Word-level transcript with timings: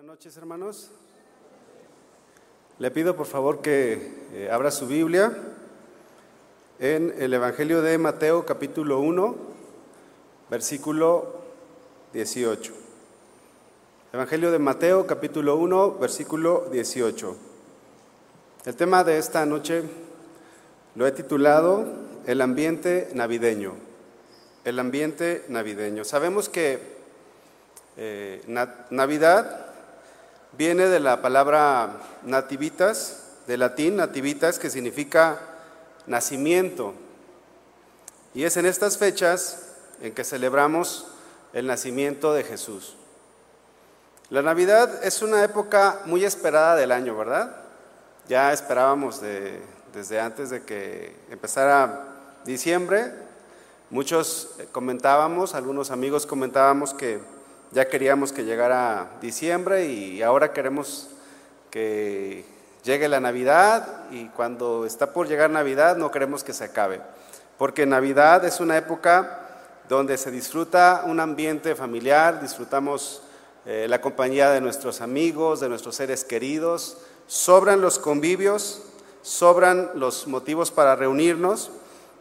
Buenas 0.00 0.16
noches, 0.16 0.36
hermanos. 0.38 0.90
Le 2.78 2.90
pido 2.90 3.14
por 3.14 3.26
favor 3.26 3.60
que 3.60 4.14
eh, 4.32 4.48
abra 4.50 4.70
su 4.70 4.86
Biblia 4.86 5.36
en 6.78 7.14
el 7.18 7.34
Evangelio 7.34 7.82
de 7.82 7.98
Mateo 7.98 8.46
capítulo 8.46 9.00
1, 9.00 9.36
versículo 10.48 11.34
18. 12.14 12.72
Evangelio 14.14 14.50
de 14.50 14.58
Mateo 14.58 15.06
capítulo 15.06 15.56
1, 15.56 15.98
versículo 15.98 16.70
18. 16.72 17.36
El 18.64 18.76
tema 18.76 19.04
de 19.04 19.18
esta 19.18 19.44
noche 19.44 19.82
lo 20.94 21.06
he 21.06 21.12
titulado 21.12 21.84
El 22.24 22.40
ambiente 22.40 23.10
navideño. 23.12 23.74
El 24.64 24.78
ambiente 24.78 25.44
navideño. 25.48 26.04
Sabemos 26.04 26.48
que 26.48 26.78
eh, 27.98 28.42
Navidad 28.88 29.69
viene 30.56 30.86
de 30.86 31.00
la 31.00 31.22
palabra 31.22 32.00
nativitas, 32.22 33.24
de 33.46 33.56
latín 33.56 33.96
nativitas, 33.96 34.58
que 34.58 34.70
significa 34.70 35.38
nacimiento. 36.06 36.94
Y 38.34 38.44
es 38.44 38.56
en 38.56 38.66
estas 38.66 38.98
fechas 38.98 39.66
en 40.00 40.14
que 40.14 40.24
celebramos 40.24 41.06
el 41.52 41.66
nacimiento 41.66 42.32
de 42.32 42.44
Jesús. 42.44 42.96
La 44.28 44.42
Navidad 44.42 45.04
es 45.04 45.22
una 45.22 45.42
época 45.42 46.02
muy 46.04 46.24
esperada 46.24 46.76
del 46.76 46.92
año, 46.92 47.16
¿verdad? 47.16 47.56
Ya 48.28 48.52
esperábamos 48.52 49.20
desde 49.92 50.20
antes 50.20 50.50
de 50.50 50.62
que 50.62 51.16
empezara 51.30 52.04
diciembre. 52.44 53.12
Muchos 53.90 54.50
comentábamos, 54.70 55.54
algunos 55.54 55.90
amigos 55.90 56.26
comentábamos 56.26 56.94
que 56.94 57.20
ya 57.72 57.88
queríamos 57.88 58.32
que 58.32 58.44
llegara 58.44 59.10
diciembre 59.20 59.86
y 59.86 60.22
ahora 60.22 60.52
queremos 60.52 61.08
que 61.70 62.44
llegue 62.82 63.08
la 63.08 63.20
Navidad 63.20 64.04
y 64.10 64.26
cuando 64.28 64.86
está 64.86 65.12
por 65.12 65.28
llegar 65.28 65.50
Navidad 65.50 65.96
no 65.96 66.10
queremos 66.10 66.42
que 66.42 66.52
se 66.52 66.64
acabe, 66.64 67.00
porque 67.58 67.86
Navidad 67.86 68.44
es 68.44 68.60
una 68.60 68.76
época 68.76 69.40
donde 69.88 70.16
se 70.18 70.30
disfruta 70.30 71.02
un 71.06 71.20
ambiente 71.20 71.74
familiar, 71.74 72.40
disfrutamos 72.40 73.22
eh, 73.66 73.86
la 73.88 74.00
compañía 74.00 74.50
de 74.50 74.60
nuestros 74.60 75.00
amigos, 75.00 75.60
de 75.60 75.68
nuestros 75.68 75.96
seres 75.96 76.24
queridos, 76.24 76.98
sobran 77.26 77.80
los 77.80 77.98
convivios, 77.98 78.82
sobran 79.22 79.90
los 79.94 80.26
motivos 80.26 80.70
para 80.70 80.96
reunirnos 80.96 81.70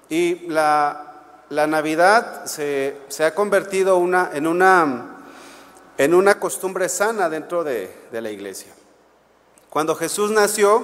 y 0.09 0.47
la, 0.47 1.05
Navidad 1.49 2.45
se, 2.45 2.95
ha 3.25 3.33
convertido 3.33 3.97
una, 3.97 4.29
en 4.33 4.45
una 4.45 5.18
en 5.99 6.13
una 6.13 6.39
costumbre 6.39 6.87
sana 6.87 7.29
dentro 7.29 7.65
de, 7.65 7.93
la 8.13 8.31
iglesia. 8.31 8.73
Cuando 9.69 9.95
Jesús 9.95 10.31
nació, 10.31 10.81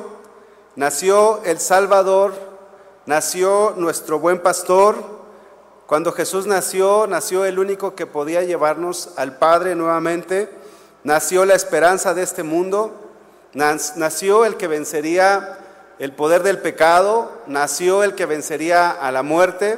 nació 0.75 1.41
el 1.45 1.61
Salvador, 1.61 2.33
nació 3.05 3.73
nuestro 3.77 4.19
buen 4.19 4.39
pastor. 4.39 4.97
Cuando 5.88 6.11
Jesús 6.11 6.47
nació, 6.47 7.08
nació 7.08 7.45
el 7.45 7.59
único 7.59 7.95
que 7.95 8.05
podía 8.05 8.43
llevarnos 8.43 9.11
al 9.16 9.38
Padre 9.38 9.73
nuevamente. 9.73 10.49
Nació 11.05 11.45
la 11.45 11.55
esperanza 11.55 12.13
de 12.13 12.21
este 12.21 12.43
mundo. 12.43 12.91
Nació 13.53 14.43
el 14.43 14.58
que 14.58 14.67
vencería 14.67 15.59
el 15.97 16.11
poder 16.11 16.43
del 16.43 16.59
pecado. 16.59 17.31
Nació 17.47 18.03
el 18.03 18.16
que 18.16 18.25
vencería 18.25 18.91
a 18.91 19.13
la 19.13 19.23
muerte. 19.23 19.77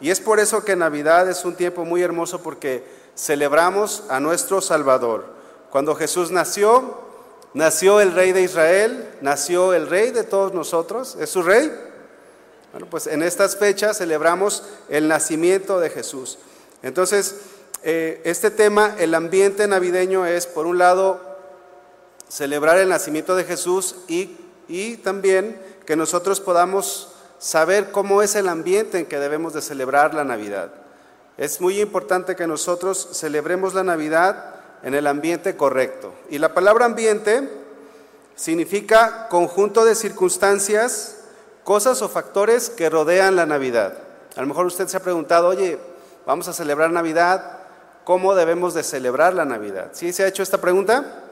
Y 0.00 0.10
es 0.10 0.20
por 0.20 0.38
eso 0.38 0.64
que 0.64 0.76
Navidad 0.76 1.28
es 1.28 1.44
un 1.44 1.56
tiempo 1.56 1.84
muy 1.84 2.00
hermoso 2.00 2.44
porque 2.44 2.97
celebramos 3.18 4.04
a 4.08 4.20
nuestro 4.20 4.60
Salvador. 4.60 5.26
Cuando 5.70 5.94
Jesús 5.96 6.30
nació, 6.30 6.98
nació 7.52 8.00
el 8.00 8.12
Rey 8.12 8.32
de 8.32 8.42
Israel, 8.42 9.10
nació 9.20 9.74
el 9.74 9.88
Rey 9.88 10.12
de 10.12 10.22
todos 10.22 10.54
nosotros, 10.54 11.16
¿es 11.20 11.28
su 11.28 11.42
Rey? 11.42 11.70
Bueno, 12.72 12.86
pues 12.88 13.06
en 13.06 13.22
estas 13.22 13.56
fechas 13.56 13.98
celebramos 13.98 14.62
el 14.88 15.08
nacimiento 15.08 15.80
de 15.80 15.90
Jesús. 15.90 16.38
Entonces, 16.82 17.36
eh, 17.82 18.20
este 18.24 18.50
tema, 18.50 18.94
el 18.98 19.14
ambiente 19.14 19.66
navideño 19.66 20.24
es, 20.24 20.46
por 20.46 20.66
un 20.66 20.78
lado, 20.78 21.20
celebrar 22.28 22.78
el 22.78 22.88
nacimiento 22.88 23.34
de 23.34 23.44
Jesús 23.44 23.96
y, 24.06 24.36
y 24.68 24.96
también 24.98 25.60
que 25.86 25.96
nosotros 25.96 26.40
podamos 26.40 27.14
saber 27.38 27.90
cómo 27.90 28.22
es 28.22 28.36
el 28.36 28.48
ambiente 28.48 28.98
en 28.98 29.06
que 29.06 29.18
debemos 29.18 29.54
de 29.54 29.62
celebrar 29.62 30.14
la 30.14 30.24
Navidad. 30.24 30.70
Es 31.38 31.60
muy 31.60 31.80
importante 31.80 32.34
que 32.34 32.48
nosotros 32.48 33.10
celebremos 33.12 33.72
la 33.72 33.84
Navidad 33.84 34.56
en 34.82 34.94
el 34.94 35.06
ambiente 35.06 35.56
correcto. 35.56 36.12
Y 36.30 36.38
la 36.38 36.52
palabra 36.52 36.84
ambiente 36.84 37.48
significa 38.34 39.28
conjunto 39.28 39.84
de 39.84 39.94
circunstancias, 39.94 41.18
cosas 41.62 42.02
o 42.02 42.08
factores 42.08 42.70
que 42.70 42.90
rodean 42.90 43.36
la 43.36 43.46
Navidad. 43.46 43.94
A 44.34 44.40
lo 44.40 44.48
mejor 44.48 44.66
usted 44.66 44.88
se 44.88 44.96
ha 44.96 45.00
preguntado, 45.00 45.46
oye, 45.46 45.78
vamos 46.26 46.48
a 46.48 46.52
celebrar 46.52 46.90
Navidad, 46.90 47.58
¿cómo 48.02 48.34
debemos 48.34 48.74
de 48.74 48.82
celebrar 48.82 49.32
la 49.32 49.44
Navidad? 49.44 49.90
¿Sí 49.92 50.12
se 50.12 50.24
ha 50.24 50.28
hecho 50.28 50.42
esta 50.42 50.58
pregunta? 50.58 51.22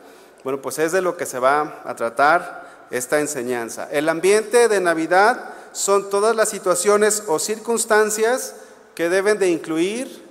Bueno, 0.45 0.63
pues 0.63 0.79
es 0.79 0.93
de 0.93 1.03
lo 1.03 1.17
que 1.17 1.27
se 1.27 1.41
va 1.41 1.83
a 1.85 1.97
tratar 1.97 2.87
esta 2.93 3.19
enseñanza. 3.19 3.89
El 3.91 4.09
ambiente 4.09 4.69
de 4.69 4.81
Navidad 4.81 5.51
son 5.73 6.11
todas 6.11 6.37
las 6.37 6.49
situaciones 6.49 7.25
o 7.27 7.41
circunstancias 7.41 8.55
que 8.97 9.11
deben 9.11 9.39
de 9.39 9.51
incluir 9.51 10.25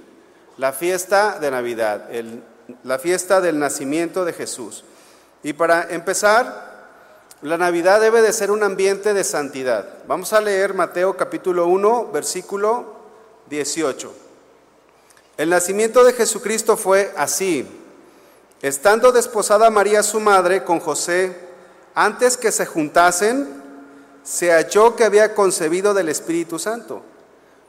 la 0.58 0.74
fiesta 0.74 1.38
de 1.40 1.52
Navidad, 1.52 2.09
la 2.84 2.98
fiesta 2.98 3.40
del 3.40 3.59
nacimiento 3.59 4.26
de 4.26 4.34
Jesús. 4.34 4.84
Y 5.44 5.53
para 5.53 5.88
empezar, 5.92 6.74
la 7.44 7.58
Navidad 7.58 8.02
debe 8.02 8.24
de 8.24 8.34
ser 8.34 8.50
un 8.50 8.64
ambiente 8.64 9.14
de 9.14 9.24
santidad. 9.24 10.00
Vamos 10.08 10.34
a 10.34 10.42
leer 10.42 10.74
Mateo 10.74 11.16
capítulo 11.16 11.68
1, 11.68 12.09
versículo 12.12 12.96
18. 13.52 14.12
El 15.38 15.52
nacimiento 15.52 16.03
de 16.03 16.14
Jesucristo 16.14 16.76
fue 16.76 17.14
así. 17.16 17.68
Estando 18.64 19.12
desposada 19.12 19.70
María 19.70 20.02
su 20.02 20.20
madre 20.20 20.64
con 20.64 20.80
José, 20.80 21.38
antes 21.94 22.36
que 22.36 22.52
se 22.52 22.66
juntasen, 22.66 23.62
se 24.24 24.52
halló 24.52 24.96
que 24.96 25.03
había 25.03 25.36
concebido 25.36 25.94
del 25.94 26.09
Espíritu 26.09 26.58
Santo. 26.58 27.03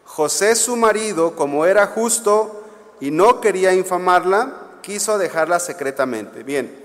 José 0.06 0.54
su 0.54 0.76
marido, 0.76 1.36
como 1.36 1.66
era 1.66 1.88
justo 1.88 2.64
y 3.00 3.10
no 3.10 3.40
quería 3.40 3.74
infamarla, 3.74 4.54
quiso 4.80 5.18
dejarla 5.18 5.60
secretamente. 5.60 6.42
Bien, 6.42 6.84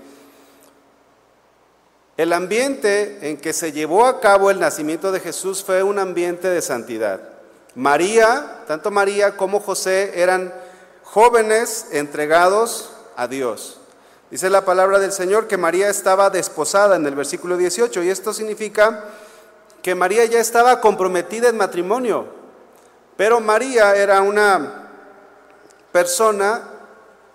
el 2.16 2.32
ambiente 2.32 3.30
en 3.30 3.38
que 3.38 3.52
se 3.52 3.72
llevó 3.72 4.04
a 4.04 4.20
cabo 4.20 4.50
el 4.50 4.60
nacimiento 4.60 5.12
de 5.12 5.20
Jesús 5.20 5.62
fue 5.64 5.82
un 5.82 5.98
ambiente 5.98 6.48
de 6.48 6.60
santidad. 6.60 7.20
María, 7.74 8.64
tanto 8.66 8.90
María 8.90 9.36
como 9.36 9.60
José 9.60 10.20
eran 10.20 10.52
jóvenes 11.04 11.86
entregados 11.92 12.90
a 13.16 13.28
Dios. 13.28 13.78
Dice 14.30 14.50
la 14.50 14.64
palabra 14.64 14.98
del 14.98 15.12
Señor 15.12 15.46
que 15.46 15.56
María 15.56 15.88
estaba 15.88 16.28
desposada 16.28 16.96
en 16.96 17.06
el 17.06 17.14
versículo 17.14 17.56
18 17.56 18.02
y 18.02 18.10
esto 18.10 18.32
significa 18.34 19.04
que 19.80 19.94
María 19.94 20.24
ya 20.24 20.40
estaba 20.40 20.80
comprometida 20.80 21.48
en 21.48 21.56
matrimonio. 21.56 22.41
Pero 23.22 23.38
María 23.38 23.94
era 23.94 24.20
una 24.20 24.88
persona 25.92 26.60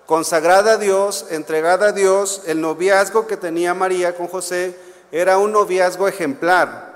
consagrada 0.06 0.74
a 0.74 0.78
Dios, 0.78 1.28
entregada 1.30 1.88
a 1.88 1.92
Dios. 1.94 2.42
El 2.46 2.60
noviazgo 2.60 3.26
que 3.26 3.38
tenía 3.38 3.74
María 3.74 4.14
con 4.14 4.28
José 4.28 4.78
era 5.14 5.38
un 5.38 5.54
noviazgo 5.54 6.10
ejemplar. 6.10 6.94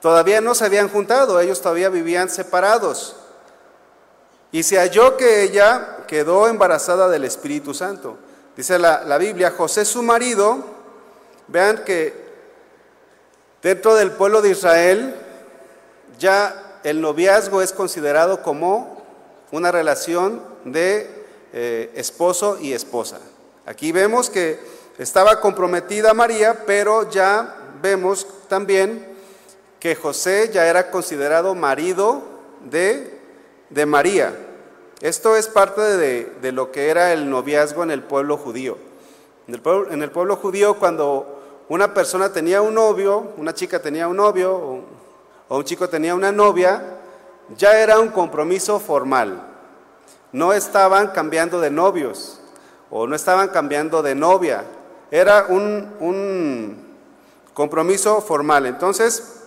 Todavía 0.00 0.40
no 0.40 0.54
se 0.54 0.64
habían 0.64 0.88
juntado, 0.90 1.40
ellos 1.40 1.60
todavía 1.60 1.88
vivían 1.88 2.30
separados. 2.30 3.16
Y 4.52 4.62
se 4.62 4.78
halló 4.78 5.16
que 5.16 5.42
ella 5.42 6.04
quedó 6.06 6.46
embarazada 6.46 7.08
del 7.08 7.24
Espíritu 7.24 7.74
Santo. 7.74 8.16
Dice 8.56 8.78
la, 8.78 9.02
la 9.02 9.18
Biblia, 9.18 9.50
José 9.50 9.84
su 9.84 10.04
marido, 10.04 10.58
vean 11.48 11.82
que 11.84 12.14
dentro 13.60 13.96
del 13.96 14.12
pueblo 14.12 14.40
de 14.40 14.50
Israel 14.50 15.16
ya 16.16 16.63
el 16.84 17.00
noviazgo 17.00 17.62
es 17.62 17.72
considerado 17.72 18.42
como 18.42 19.02
una 19.50 19.72
relación 19.72 20.40
de 20.64 21.10
eh, 21.52 21.90
esposo 21.94 22.58
y 22.60 22.72
esposa. 22.72 23.18
Aquí 23.66 23.90
vemos 23.90 24.28
que 24.28 24.60
estaba 24.98 25.40
comprometida 25.40 26.14
María, 26.14 26.64
pero 26.66 27.10
ya 27.10 27.56
vemos 27.82 28.26
también 28.48 29.06
que 29.80 29.96
José 29.96 30.50
ya 30.52 30.66
era 30.66 30.90
considerado 30.90 31.54
marido 31.54 32.22
de, 32.70 33.18
de 33.70 33.86
María. 33.86 34.36
Esto 35.00 35.36
es 35.36 35.48
parte 35.48 35.80
de, 35.80 36.52
lo 36.52 36.70
que 36.70 36.90
era 36.90 37.12
el 37.12 37.28
noviazgo 37.28 37.82
en 37.82 37.90
el 37.90 38.02
pueblo 38.02 38.36
judío. 38.36 38.76
En 39.48 39.54
el 39.54 39.60
pueblo, 39.60 39.90
en 39.90 40.02
el 40.02 40.10
pueblo 40.10 40.36
judío, 40.36 40.78
cuando 40.78 41.64
una 41.68 41.94
persona 41.94 42.32
tenía 42.32 42.60
un 42.62 42.74
novio, 42.74 43.32
una 43.36 43.54
chica 43.54 43.80
tenía 43.80 44.06
un 44.08 44.16
novio, 44.16 44.84
o 45.48 45.58
un 45.58 45.64
chico 45.64 45.88
tenía 45.88 46.14
una 46.14 46.32
novia, 46.32 46.98
ya 47.56 47.78
era 47.78 47.98
un 47.98 48.08
compromiso 48.08 48.80
formal. 48.80 49.42
No 50.32 50.52
estaban 50.52 51.08
cambiando 51.08 51.60
de 51.60 51.70
novios 51.70 52.40
o 52.90 53.06
no 53.06 53.14
estaban 53.14 53.48
cambiando 53.48 54.02
de 54.02 54.14
novia. 54.14 54.64
era 55.10 55.46
un, 55.48 55.94
un 56.00 56.84
compromiso 57.52 58.20
formal. 58.20 58.66
Entonces, 58.66 59.42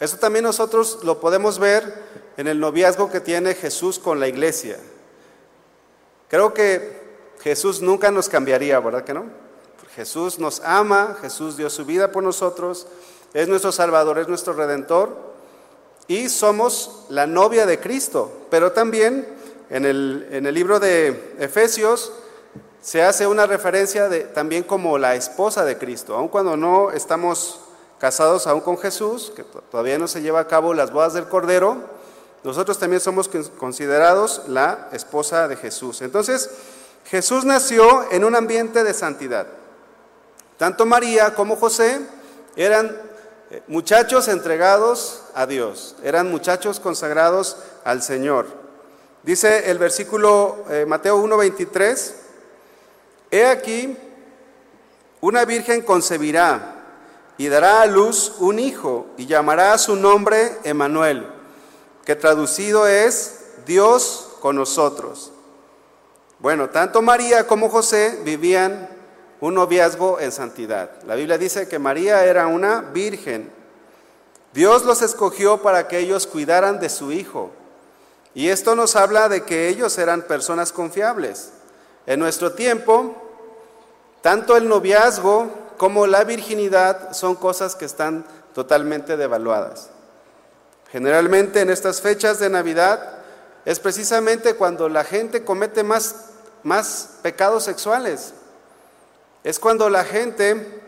eso 0.00 0.16
también 0.16 0.44
nosotros 0.44 1.00
lo 1.04 1.20
podemos 1.20 1.58
ver 1.58 1.94
en 2.36 2.48
el 2.48 2.58
noviazgo 2.58 3.10
que 3.10 3.20
tiene 3.20 3.54
Jesús 3.54 3.98
con 3.98 4.18
la 4.18 4.26
iglesia. 4.26 4.78
Creo 6.28 6.52
que 6.52 7.00
Jesús 7.40 7.80
nunca 7.80 8.10
nos 8.10 8.28
cambiaría, 8.28 8.80
¿verdad 8.80 9.04
que 9.04 9.14
no? 9.14 9.26
Jesús 9.94 10.38
nos 10.38 10.60
ama, 10.60 11.16
Jesús 11.20 11.56
dio 11.56 11.68
su 11.68 11.84
vida 11.84 12.10
por 12.10 12.22
nosotros, 12.22 12.86
es 13.34 13.48
nuestro 13.48 13.72
Salvador, 13.72 14.18
es 14.18 14.28
nuestro 14.28 14.52
Redentor 14.52 15.32
y 16.06 16.28
somos 16.28 17.06
la 17.08 17.26
novia 17.26 17.66
de 17.66 17.80
Cristo. 17.80 18.30
Pero 18.50 18.72
también 18.72 19.26
en 19.70 19.84
el, 19.84 20.28
en 20.30 20.46
el 20.46 20.54
libro 20.54 20.80
de 20.80 21.34
Efesios 21.38 22.12
se 22.82 23.02
hace 23.02 23.26
una 23.26 23.46
referencia 23.46 24.10
también 24.34 24.64
como 24.64 24.98
la 24.98 25.14
esposa 25.14 25.64
de 25.64 25.78
Cristo, 25.78 26.16
aun 26.16 26.28
cuando 26.28 26.56
no 26.56 26.90
estamos 26.90 27.60
casados 27.98 28.48
aún 28.48 28.60
con 28.60 28.76
Jesús, 28.76 29.32
que 29.34 29.44
todavía 29.44 29.96
no 29.96 30.08
se 30.08 30.20
lleva 30.20 30.40
a 30.40 30.48
cabo 30.48 30.74
las 30.74 30.92
bodas 30.92 31.14
del 31.14 31.28
Cordero, 31.28 31.76
nosotros 32.42 32.76
también 32.78 33.00
somos 33.00 33.30
considerados 33.56 34.42
la 34.48 34.88
esposa 34.90 35.46
de 35.46 35.54
Jesús. 35.54 36.02
Entonces, 36.02 36.50
Jesús 37.06 37.44
nació 37.44 38.10
en 38.10 38.24
un 38.24 38.34
ambiente 38.34 38.82
de 38.82 38.94
santidad. 38.94 39.46
Tanto 40.58 40.84
María 40.84 41.34
como 41.36 41.54
José 41.54 42.00
eran 42.56 43.00
muchachos 43.66 44.28
entregados 44.28 45.22
a 45.34 45.46
Dios, 45.46 45.96
eran 46.02 46.30
muchachos 46.30 46.80
consagrados 46.80 47.56
al 47.84 48.02
Señor. 48.02 48.46
Dice 49.22 49.70
el 49.70 49.78
versículo 49.78 50.64
eh, 50.68 50.84
Mateo 50.86 51.22
1:23, 51.22 52.12
He 53.30 53.46
aquí, 53.46 53.96
una 55.20 55.44
virgen 55.44 55.82
concebirá 55.82 56.74
y 57.38 57.48
dará 57.48 57.82
a 57.82 57.86
luz 57.86 58.34
un 58.38 58.58
hijo 58.58 59.06
y 59.16 59.26
llamará 59.26 59.72
a 59.72 59.78
su 59.78 59.96
nombre 59.96 60.58
Emanuel, 60.64 61.26
que 62.04 62.16
traducido 62.16 62.86
es 62.86 63.44
Dios 63.64 64.28
con 64.40 64.56
nosotros. 64.56 65.32
Bueno, 66.40 66.70
tanto 66.70 67.00
María 67.00 67.46
como 67.46 67.68
José 67.68 68.20
vivían 68.24 68.88
un 69.42 69.54
noviazgo 69.54 70.20
en 70.20 70.30
santidad. 70.30 70.88
La 71.04 71.16
Biblia 71.16 71.36
dice 71.36 71.66
que 71.66 71.80
María 71.80 72.24
era 72.24 72.46
una 72.46 72.80
virgen. 72.80 73.50
Dios 74.52 74.84
los 74.84 75.02
escogió 75.02 75.60
para 75.62 75.88
que 75.88 75.98
ellos 75.98 76.28
cuidaran 76.28 76.78
de 76.78 76.88
su 76.88 77.10
hijo. 77.10 77.50
Y 78.34 78.50
esto 78.50 78.76
nos 78.76 78.94
habla 78.94 79.28
de 79.28 79.42
que 79.42 79.66
ellos 79.66 79.98
eran 79.98 80.22
personas 80.22 80.70
confiables. 80.70 81.50
En 82.06 82.20
nuestro 82.20 82.52
tiempo, 82.52 83.16
tanto 84.20 84.56
el 84.56 84.68
noviazgo 84.68 85.50
como 85.76 86.06
la 86.06 86.22
virginidad 86.22 87.12
son 87.12 87.34
cosas 87.34 87.74
que 87.74 87.84
están 87.84 88.24
totalmente 88.54 89.16
devaluadas. 89.16 89.88
Generalmente 90.92 91.62
en 91.62 91.70
estas 91.70 92.00
fechas 92.00 92.38
de 92.38 92.48
Navidad 92.48 93.18
es 93.64 93.80
precisamente 93.80 94.54
cuando 94.54 94.88
la 94.88 95.02
gente 95.02 95.44
comete 95.44 95.82
más, 95.82 96.26
más 96.62 97.08
pecados 97.22 97.64
sexuales. 97.64 98.34
Es 99.44 99.58
cuando 99.58 99.90
la 99.90 100.04
gente 100.04 100.80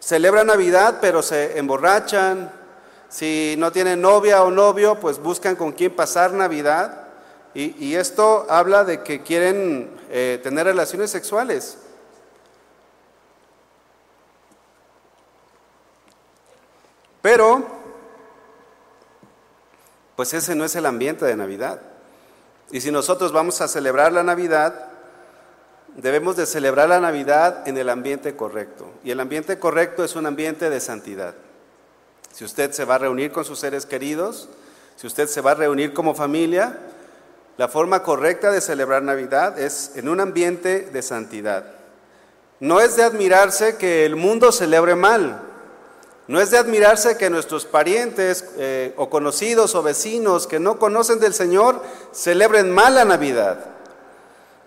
celebra 0.00 0.44
Navidad 0.44 0.98
pero 1.00 1.22
se 1.22 1.58
emborrachan. 1.58 2.50
Si 3.08 3.56
no 3.58 3.70
tienen 3.72 4.00
novia 4.00 4.42
o 4.42 4.50
novio, 4.50 4.98
pues 4.98 5.18
buscan 5.18 5.54
con 5.54 5.72
quién 5.72 5.94
pasar 5.94 6.32
Navidad. 6.32 7.08
Y, 7.54 7.96
esto 7.96 8.46
habla 8.48 8.82
de 8.82 9.02
que 9.02 9.22
quieren 9.22 10.00
eh, 10.08 10.40
tener 10.42 10.64
relaciones 10.64 11.10
sexuales. 11.10 11.76
Pero, 17.20 17.62
pues 20.16 20.32
ese 20.32 20.54
no 20.54 20.64
es 20.64 20.74
el 20.76 20.86
ambiente 20.86 21.26
de 21.26 21.36
Navidad. 21.36 21.82
Y 22.70 22.80
si 22.80 22.90
nosotros 22.90 23.32
vamos 23.32 23.60
a 23.60 23.68
celebrar 23.68 24.12
la 24.12 24.22
Navidad, 24.22 24.91
debemos 25.96 26.36
de 26.36 26.46
celebrar 26.46 26.88
la 26.88 27.00
Navidad 27.00 27.66
en 27.66 27.76
el 27.76 27.88
ambiente 27.88 28.36
correcto. 28.36 28.90
Y 29.04 29.10
el 29.10 29.20
ambiente 29.20 29.58
correcto 29.58 30.04
es 30.04 30.16
un 30.16 30.26
ambiente 30.26 30.70
de 30.70 30.80
santidad. 30.80 31.34
Si 32.32 32.44
usted 32.44 32.72
se 32.72 32.84
va 32.84 32.94
a 32.94 32.98
reunir 32.98 33.32
con 33.32 33.44
sus 33.44 33.58
seres 33.58 33.84
queridos, 33.84 34.48
si 34.96 35.06
usted 35.06 35.28
se 35.28 35.40
va 35.40 35.52
a 35.52 35.56
reunir 35.56 35.92
como 35.92 36.14
familia, 36.14 36.78
la 37.58 37.68
forma 37.68 38.02
correcta 38.02 38.50
de 38.50 38.60
celebrar 38.60 39.02
Navidad 39.02 39.58
es 39.58 39.92
en 39.96 40.08
un 40.08 40.20
ambiente 40.20 40.88
de 40.92 41.02
santidad. 41.02 41.64
No 42.60 42.80
es 42.80 42.96
de 42.96 43.02
admirarse 43.02 43.76
que 43.76 44.06
el 44.06 44.16
mundo 44.16 44.52
celebre 44.52 44.94
mal. 44.94 45.42
No 46.28 46.40
es 46.40 46.50
de 46.50 46.58
admirarse 46.58 47.18
que 47.18 47.28
nuestros 47.28 47.66
parientes 47.66 48.44
eh, 48.56 48.94
o 48.96 49.10
conocidos 49.10 49.74
o 49.74 49.82
vecinos 49.82 50.46
que 50.46 50.60
no 50.60 50.78
conocen 50.78 51.18
del 51.18 51.34
Señor 51.34 51.82
celebren 52.12 52.70
mal 52.70 52.94
la 52.94 53.04
Navidad. 53.04 53.66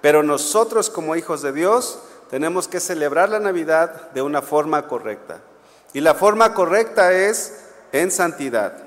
Pero 0.05 0.21
nosotros 0.21 0.91
como 0.91 1.15
hijos 1.15 1.41
de 1.41 1.51
Dios 1.51 1.97
tenemos 2.29 2.67
que 2.67 2.79
celebrar 2.79 3.29
la 3.29 3.39
Navidad 3.39 4.11
de 4.11 4.21
una 4.21 4.43
forma 4.43 4.87
correcta. 4.87 5.41
Y 5.93 5.99
la 5.99 6.13
forma 6.13 6.53
correcta 6.53 7.11
es 7.11 7.61
en 7.91 8.11
santidad. 8.11 8.77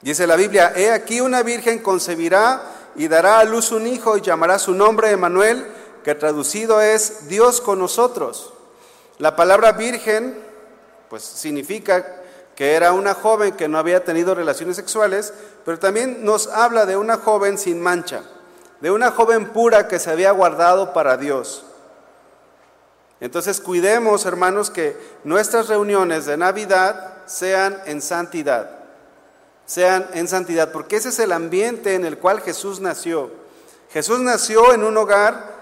Dice 0.00 0.26
la 0.26 0.34
Biblia, 0.34 0.72
he 0.74 0.90
aquí 0.90 1.20
una 1.20 1.44
virgen 1.44 1.78
concebirá 1.78 2.60
y 2.96 3.06
dará 3.06 3.38
a 3.38 3.44
luz 3.44 3.70
un 3.70 3.86
hijo 3.86 4.16
y 4.16 4.20
llamará 4.20 4.58
su 4.58 4.74
nombre 4.74 5.12
Emanuel, 5.12 5.64
que 6.02 6.16
traducido 6.16 6.80
es 6.80 7.28
Dios 7.28 7.60
con 7.60 7.78
nosotros. 7.78 8.52
La 9.18 9.36
palabra 9.36 9.70
virgen 9.70 10.42
pues 11.08 11.22
significa 11.22 12.04
que 12.56 12.72
era 12.74 12.94
una 12.94 13.14
joven 13.14 13.52
que 13.52 13.68
no 13.68 13.78
había 13.78 14.02
tenido 14.02 14.34
relaciones 14.34 14.74
sexuales, 14.74 15.32
pero 15.64 15.78
también 15.78 16.24
nos 16.24 16.48
habla 16.48 16.84
de 16.84 16.96
una 16.96 17.16
joven 17.18 17.56
sin 17.58 17.80
mancha, 17.80 18.24
de 18.80 18.90
una 18.90 19.10
joven 19.10 19.50
pura 19.50 19.88
que 19.88 19.98
se 19.98 20.10
había 20.10 20.30
guardado 20.30 20.92
para 20.92 21.16
Dios. 21.16 21.64
Entonces 23.20 23.60
cuidemos, 23.60 24.24
hermanos, 24.24 24.70
que 24.70 24.96
nuestras 25.24 25.68
reuniones 25.68 26.24
de 26.24 26.38
Navidad 26.38 27.14
sean 27.26 27.78
en 27.84 28.00
santidad, 28.00 28.70
sean 29.66 30.06
en 30.14 30.26
santidad, 30.26 30.72
porque 30.72 30.96
ese 30.96 31.10
es 31.10 31.18
el 31.18 31.32
ambiente 31.32 31.94
en 31.94 32.06
el 32.06 32.18
cual 32.18 32.40
Jesús 32.40 32.80
nació. 32.80 33.30
Jesús 33.90 34.20
nació 34.20 34.72
en 34.72 34.84
un 34.84 34.96
hogar 34.96 35.60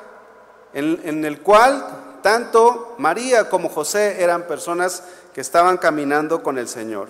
en, 0.73 1.01
en 1.05 1.25
el 1.25 1.41
cual 1.41 1.85
tanto 2.23 2.95
María 2.99 3.49
como 3.49 3.69
José 3.69 4.23
eran 4.23 4.45
personas 4.45 5.03
que 5.35 5.41
estaban 5.41 5.79
caminando 5.79 6.43
con 6.43 6.59
el 6.59 6.69
Señor. 6.69 7.09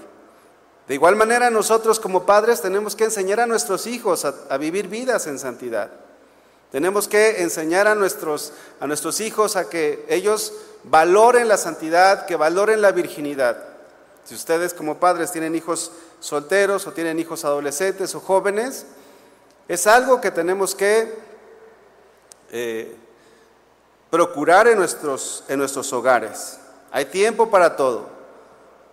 De 0.89 0.95
igual 0.95 1.17
manera 1.17 1.51
nosotros 1.51 2.01
como 2.01 2.25
padres 2.25 2.63
tenemos 2.63 2.97
que 2.97 3.05
enseñar 3.05 3.41
a 3.41 3.47
nuestros 3.47 3.87
hijos 3.87 4.25
a, 4.25 4.57
vivir 4.57 4.89
vidas 4.89 5.27
en 5.27 5.39
santidad. 5.39 5.91
Tenemos 6.73 7.09
que 7.09 7.43
enseñar 7.43 7.87
a 7.87 7.95
nuestros, 7.95 8.55
a 8.81 8.87
nuestros 8.87 9.21
hijos 9.21 9.57
a 9.57 9.69
que 9.69 10.07
ellos 10.09 10.55
valoren 10.85 11.47
la 11.47 11.59
santidad, 11.59 12.25
que 12.25 12.37
valoren 12.37 12.81
la 12.81 12.93
virginidad. 12.93 13.63
Si 14.25 14.35
ustedes 14.35 14.73
como 14.73 14.99
padres 14.99 15.31
tienen 15.31 15.55
hijos 15.55 15.93
solteros 16.21 16.87
o 16.87 16.93
tienen 16.93 17.19
hijos 17.19 17.45
adolescentes 17.45 18.15
o 18.15 18.21
jóvenes, 18.21 18.87
es 19.69 19.87
algo 19.87 20.23
que 20.23 20.31
tenemos 20.31 20.75
que 20.75 21.19
eh, 22.51 22.97
procurar 24.09 24.69
en 24.69 24.79
nuestros, 24.79 25.45
en 25.49 25.59
nuestros 25.59 25.93
hogares. 25.93 26.59
Hay 26.91 27.05
tiempo 27.05 27.51
para 27.51 27.77
todo. 27.77 28.18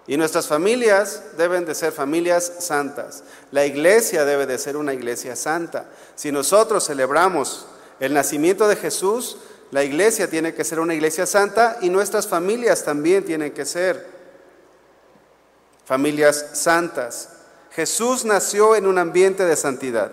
Y 0.07 0.17
nuestras 0.17 0.47
familias 0.47 1.23
deben 1.37 1.65
de 1.65 1.73
ser 1.73 1.91
familias 1.91 2.51
santas. 2.59 3.23
La 3.51 3.65
iglesia 3.65 4.23
debe 4.23 4.45
de 4.45 4.59
ser 4.59 4.77
una 4.77 4.93
iglesia 4.93 5.35
santa. 5.35 5.85
Si 6.15 6.31
nosotros 6.31 6.85
celebramos 6.85 7.65
el 7.99 8.13
nacimiento 8.13 8.67
de 8.67 8.75
Jesús, 8.75 9.37
la 9.71 9.83
iglesia 9.83 10.29
tiene 10.29 10.53
que 10.53 10.63
ser 10.63 10.79
una 10.79 10.93
iglesia 10.93 11.25
santa 11.25 11.77
y 11.81 11.89
nuestras 11.89 12.27
familias 12.27 12.83
también 12.83 13.25
tienen 13.25 13.51
que 13.51 13.65
ser 13.65 14.05
familias 15.85 16.49
santas. 16.53 17.29
Jesús 17.71 18.25
nació 18.25 18.75
en 18.75 18.85
un 18.85 18.99
ambiente 18.99 19.43
de 19.43 19.55
santidad. 19.55 20.11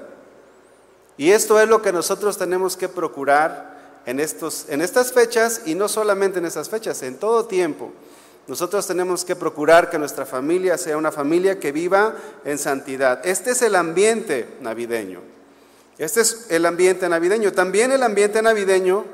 Y 1.16 1.32
esto 1.32 1.60
es 1.60 1.68
lo 1.68 1.82
que 1.82 1.92
nosotros 1.92 2.38
tenemos 2.38 2.76
que 2.76 2.88
procurar 2.88 4.00
en, 4.06 4.20
estos, 4.20 4.66
en 4.68 4.80
estas 4.80 5.12
fechas 5.12 5.62
y 5.66 5.74
no 5.74 5.88
solamente 5.88 6.38
en 6.38 6.46
estas 6.46 6.68
fechas, 6.68 7.02
en 7.02 7.18
todo 7.18 7.44
tiempo. 7.44 7.92
Nosotros 8.46 8.86
tenemos 8.86 9.24
que 9.24 9.36
procurar 9.36 9.88
que 9.88 9.98
nuestra 9.98 10.26
familia 10.26 10.76
sea 10.76 10.96
una 10.96 11.12
familia 11.12 11.60
que 11.60 11.70
viva 11.70 12.14
en 12.44 12.58
santidad. 12.58 13.24
Este 13.24 13.52
es 13.52 13.62
el 13.62 13.76
ambiente 13.76 14.56
navideño. 14.60 15.20
Este 15.98 16.22
es 16.22 16.46
el 16.50 16.66
ambiente 16.66 17.08
navideño. 17.08 17.52
También 17.52 17.92
el 17.92 18.02
ambiente 18.02 18.42
navideño 18.42 19.04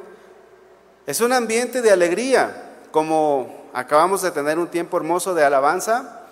es 1.07 1.21
un 1.21 1.33
ambiente 1.33 1.83
de 1.83 1.91
alegría, 1.91 2.73
como 2.91 3.69
acabamos 3.75 4.23
de 4.23 4.31
tener 4.31 4.59
un 4.59 4.69
tiempo 4.69 4.97
hermoso 4.97 5.35
de 5.35 5.45
alabanza, 5.45 6.27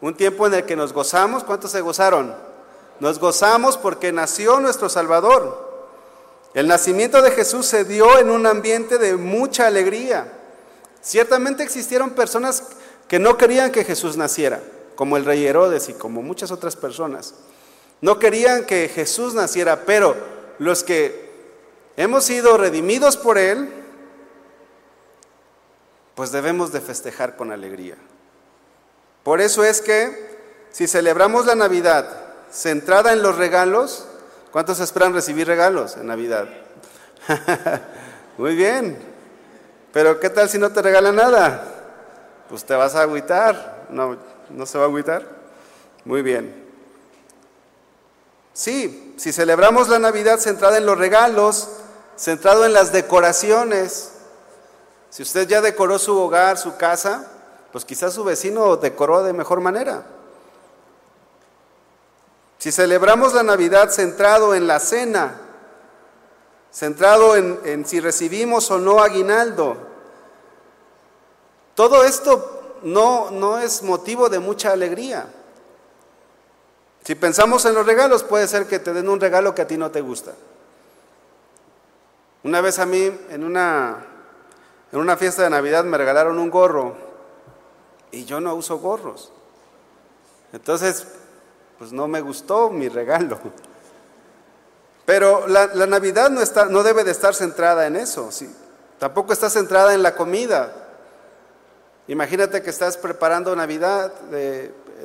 un 0.00 0.14
tiempo 0.14 0.46
en 0.46 0.54
el 0.54 0.64
que 0.64 0.76
nos 0.76 0.92
gozamos. 0.92 1.44
¿Cuántos 1.44 1.70
se 1.70 1.80
gozaron? 1.80 2.34
Nos 2.98 3.18
gozamos 3.20 3.76
porque 3.76 4.12
nació 4.12 4.58
nuestro 4.58 4.88
Salvador. 4.88 5.72
El 6.54 6.68
nacimiento 6.68 7.22
de 7.22 7.30
Jesús 7.30 7.66
se 7.66 7.84
dio 7.84 8.18
en 8.18 8.30
un 8.30 8.46
ambiente 8.46 8.98
de 8.98 9.16
mucha 9.16 9.66
alegría. 9.66 10.32
Ciertamente 11.04 11.62
existieron 11.62 12.12
personas 12.12 12.62
que 13.08 13.18
no 13.18 13.36
querían 13.36 13.70
que 13.70 13.84
Jesús 13.84 14.16
naciera, 14.16 14.62
como 14.96 15.18
el 15.18 15.26
rey 15.26 15.44
Herodes 15.44 15.90
y 15.90 15.92
como 15.92 16.22
muchas 16.22 16.50
otras 16.50 16.76
personas. 16.76 17.34
No 18.00 18.18
querían 18.18 18.64
que 18.64 18.88
Jesús 18.88 19.34
naciera, 19.34 19.84
pero 19.84 20.16
los 20.58 20.82
que 20.82 21.30
hemos 21.98 22.24
sido 22.24 22.56
redimidos 22.56 23.18
por 23.18 23.36
Él, 23.36 23.68
pues 26.14 26.32
debemos 26.32 26.72
de 26.72 26.80
festejar 26.80 27.36
con 27.36 27.52
alegría. 27.52 27.96
Por 29.24 29.42
eso 29.42 29.62
es 29.62 29.82
que 29.82 30.38
si 30.70 30.86
celebramos 30.86 31.44
la 31.44 31.54
Navidad 31.54 32.08
centrada 32.50 33.12
en 33.12 33.22
los 33.22 33.36
regalos, 33.36 34.06
¿cuántos 34.52 34.80
esperan 34.80 35.12
recibir 35.12 35.46
regalos 35.46 35.98
en 35.98 36.06
Navidad? 36.06 36.48
Muy 38.38 38.56
bien, 38.56 39.13
pero 39.94 40.18
¿qué 40.18 40.28
tal 40.28 40.48
si 40.48 40.58
no 40.58 40.72
te 40.72 40.82
regalan 40.82 41.14
nada? 41.14 41.64
Pues 42.48 42.64
te 42.64 42.74
vas 42.74 42.96
a 42.96 43.02
agüitar, 43.02 43.86
no, 43.90 44.16
no 44.50 44.66
se 44.66 44.76
va 44.76 44.84
a 44.84 44.88
agüitar. 44.88 45.24
Muy 46.04 46.20
bien. 46.20 46.64
Sí, 48.52 49.14
si 49.16 49.32
celebramos 49.32 49.88
la 49.88 50.00
Navidad 50.00 50.40
centrada 50.40 50.78
en 50.78 50.84
los 50.84 50.98
regalos, 50.98 51.68
centrado 52.16 52.66
en 52.66 52.72
las 52.72 52.90
decoraciones, 52.90 54.10
si 55.10 55.22
usted 55.22 55.46
ya 55.46 55.60
decoró 55.60 56.00
su 56.00 56.18
hogar, 56.18 56.58
su 56.58 56.76
casa, 56.76 57.30
pues 57.70 57.84
quizás 57.84 58.14
su 58.14 58.24
vecino 58.24 58.76
decoró 58.76 59.22
de 59.22 59.32
mejor 59.32 59.60
manera. 59.60 60.02
Si 62.58 62.72
celebramos 62.72 63.32
la 63.32 63.44
Navidad 63.44 63.90
centrado 63.90 64.56
en 64.56 64.66
la 64.66 64.80
cena, 64.80 65.34
centrado 66.74 67.36
en, 67.36 67.86
si 67.86 68.00
recibimos 68.00 68.70
o 68.72 68.78
no 68.78 69.00
aguinaldo, 69.00 69.76
todo 71.74 72.04
esto 72.04 72.78
no, 72.82 73.30
no 73.30 73.58
es 73.58 73.82
motivo 73.82 74.28
de 74.28 74.38
mucha 74.38 74.72
alegría. 74.72 75.26
Si 77.04 77.14
pensamos 77.14 77.64
en 77.66 77.74
los 77.74 77.86
regalos, 77.86 78.22
puede 78.22 78.48
ser 78.48 78.66
que 78.66 78.78
te 78.78 78.92
den 78.92 79.08
un 79.08 79.20
regalo 79.20 79.54
que 79.54 79.62
a 79.62 79.66
ti 79.66 79.76
no 79.76 79.90
te 79.90 80.00
gusta. 80.00 80.32
Una 82.44 82.60
vez 82.60 82.78
a 82.78 82.86
mí, 82.86 83.10
en 83.30 83.44
una, 83.44 84.04
en 84.92 84.98
una 84.98 85.16
fiesta 85.16 85.42
de 85.42 85.50
Navidad, 85.50 85.84
me 85.84 85.98
regalaron 85.98 86.38
un 86.38 86.50
gorro 86.50 86.94
y 88.10 88.24
yo 88.24 88.40
no 88.40 88.54
uso 88.54 88.78
gorros. 88.78 89.32
Entonces, 90.52 91.06
pues 91.78 91.92
no 91.92 92.06
me 92.06 92.20
gustó 92.20 92.70
mi 92.70 92.88
regalo. 92.88 93.38
Pero 95.04 95.46
la, 95.48 95.66
Navidad 95.86 96.30
no, 96.30 96.40
está, 96.40 96.66
no 96.66 96.82
debe 96.82 97.04
de 97.04 97.10
estar 97.10 97.34
centrada 97.34 97.86
en 97.86 97.96
eso, 97.96 98.30
¿sí? 98.32 98.48
tampoco 98.98 99.32
está 99.32 99.50
centrada 99.50 99.92
en 99.92 100.02
la 100.02 100.14
comida. 100.14 100.83
Imagínate 102.06 102.62
que 102.62 102.70
estás 102.70 102.96
preparando 102.96 103.56
Navidad, 103.56 104.12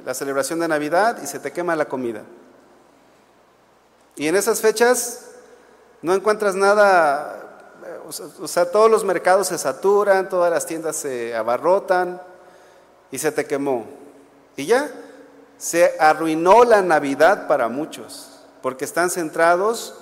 la 0.05 0.13
celebración 0.13 0.59
de 0.59 0.67
Navidad 0.67 1.21
y 1.23 1.27
se 1.27 1.39
te 1.39 1.51
quema 1.51 1.75
la 1.75 1.85
comida. 1.85 2.23
Y 4.15 4.27
en 4.27 4.35
esas 4.35 4.59
fechas 4.59 5.27
no 6.01 6.13
encuentras 6.13 6.55
nada, 6.55 7.71
o 8.39 8.47
sea, 8.47 8.69
todos 8.69 8.91
los 8.91 9.05
mercados 9.05 9.47
se 9.47 9.57
saturan, 9.57 10.27
todas 10.27 10.51
las 10.51 10.65
tiendas 10.65 10.97
se 10.97 11.35
abarrotan, 11.35 12.21
y 13.11 13.17
se 13.17 13.31
te 13.31 13.45
quemó. 13.45 13.85
Y 14.55 14.65
ya, 14.65 14.89
se 15.57 15.95
arruinó 15.99 16.63
la 16.63 16.81
Navidad 16.81 17.47
para 17.47 17.67
muchos, 17.67 18.29
porque 18.61 18.85
están 18.85 19.09
centrados 19.09 19.95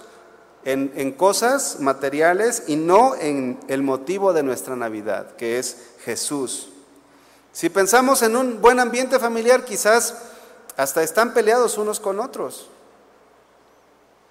en, 0.64 0.92
en, 0.96 1.12
cosas 1.14 1.80
materiales 1.80 2.64
y 2.68 2.76
no 2.76 3.16
en 3.16 3.60
el 3.68 3.82
motivo 3.84 4.34
de 4.34 4.44
nuestra 4.44 4.76
Navidad, 4.76 5.36
que 5.36 5.60
es 5.60 5.78
Jesús. 6.04 6.72
Si 7.58 7.72
pensamos 7.72 8.22
en 8.22 8.36
un 8.36 8.62
buen 8.62 8.80
ambiente 8.80 9.18
familiar, 9.18 9.66
quizás 9.66 10.14
hasta 10.76 11.02
están 11.02 11.34
peleados 11.34 11.80
unos 11.80 12.00
con 12.00 12.20
otros. 12.20 12.70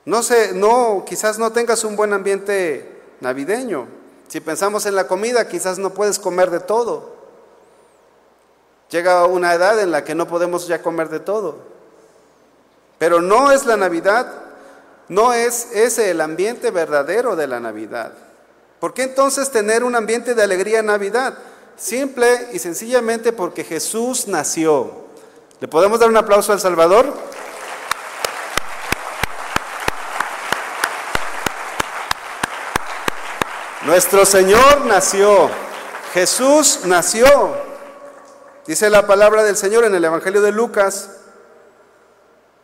No 0.04 0.22
sé, 0.22 0.52
no, 0.54 1.04
quizás 1.04 1.36
no 1.36 1.50
tengas 1.50 1.82
un 1.82 1.96
buen 1.96 2.12
ambiente 2.12 3.02
navideño. 3.20 3.88
Si 4.28 4.38
pensamos 4.38 4.86
en 4.86 4.94
la 4.94 5.08
comida, 5.08 5.48
quizás 5.48 5.76
no 5.76 5.90
puedes 5.90 6.20
comer 6.20 6.52
de 6.52 6.60
todo. 6.60 7.16
Llega 8.90 9.24
una 9.24 9.54
edad 9.54 9.80
en 9.80 9.90
la 9.90 10.04
que 10.04 10.14
no 10.14 10.28
podemos 10.28 10.68
ya 10.68 10.80
comer 10.80 11.08
de 11.08 11.18
todo. 11.18 11.56
Pero 12.98 13.20
no 13.20 13.50
es 13.50 13.66
la 13.66 13.76
Navidad, 13.76 14.32
no 15.08 15.32
es 15.32 15.72
ese 15.72 16.12
el 16.12 16.20
ambiente 16.20 16.70
verdadero 16.70 17.34
de 17.34 17.48
la 17.48 17.58
Navidad. 17.58 18.12
¿Por 18.78 18.94
qué 18.94 19.02
entonces 19.02 19.50
tener 19.50 19.82
un 19.82 19.96
ambiente 19.96 20.36
de 20.36 20.44
alegría 20.44 20.78
en 20.78 20.86
Navidad? 20.86 21.36
Simple 21.76 22.48
y 22.52 22.58
sencillamente 22.58 23.32
porque 23.32 23.62
Jesús 23.62 24.26
nació. 24.28 24.90
¿Le 25.60 25.68
podemos 25.68 26.00
dar 26.00 26.08
un 26.08 26.16
aplauso 26.16 26.52
al 26.52 26.60
Salvador? 26.60 27.12
Nuestro 33.84 34.24
Señor 34.24 34.86
nació, 34.86 35.50
Jesús 36.12 36.80
nació. 36.84 37.54
Dice 38.66 38.90
la 38.90 39.06
palabra 39.06 39.44
del 39.44 39.56
Señor 39.56 39.84
en 39.84 39.94
el 39.94 40.04
Evangelio 40.04 40.40
de 40.40 40.52
Lucas, 40.52 41.10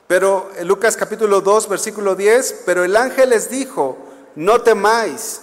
pero 0.09 0.51
en 0.57 0.67
Lucas 0.67 0.97
capítulo 0.97 1.43
2, 1.43 1.69
versículo 1.69 2.17
10, 2.17 2.63
pero 2.67 2.83
el 2.83 2.97
ángel 2.97 3.31
les 3.31 3.51
dijo, 3.51 3.99
no 4.35 4.63
temáis, 4.63 5.42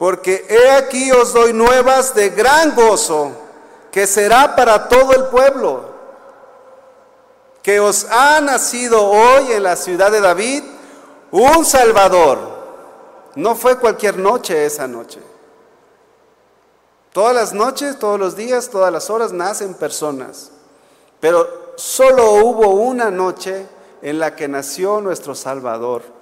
porque 0.00 0.46
he 0.48 0.70
aquí 0.70 1.12
os 1.12 1.34
doy 1.34 1.52
nuevas 1.52 2.14
de 2.14 2.30
gran 2.30 2.74
gozo, 2.74 3.32
que 3.92 4.06
será 4.06 4.56
para 4.56 4.88
todo 4.88 5.12
el 5.12 5.24
pueblo, 5.24 5.90
que 7.62 7.80
os 7.80 8.06
ha 8.06 8.40
nacido 8.40 9.06
hoy 9.06 9.52
en 9.52 9.62
la 9.62 9.76
ciudad 9.76 10.10
de 10.10 10.22
David 10.22 10.64
un 11.30 11.66
Salvador. 11.66 12.38
No 13.34 13.54
fue 13.54 13.78
cualquier 13.78 14.16
noche 14.16 14.64
esa 14.64 14.88
noche. 14.88 15.20
Todas 17.12 17.34
las 17.34 17.52
noches, 17.52 17.98
todos 17.98 18.18
los 18.18 18.34
días, 18.34 18.70
todas 18.70 18.90
las 18.90 19.10
horas 19.10 19.34
nacen 19.34 19.74
personas. 19.74 20.50
Pero 21.20 21.74
solo 21.76 22.36
hubo 22.36 22.70
una 22.70 23.10
noche 23.10 23.66
en 24.00 24.18
la 24.18 24.34
que 24.34 24.48
nació 24.48 25.02
nuestro 25.02 25.34
Salvador. 25.34 26.19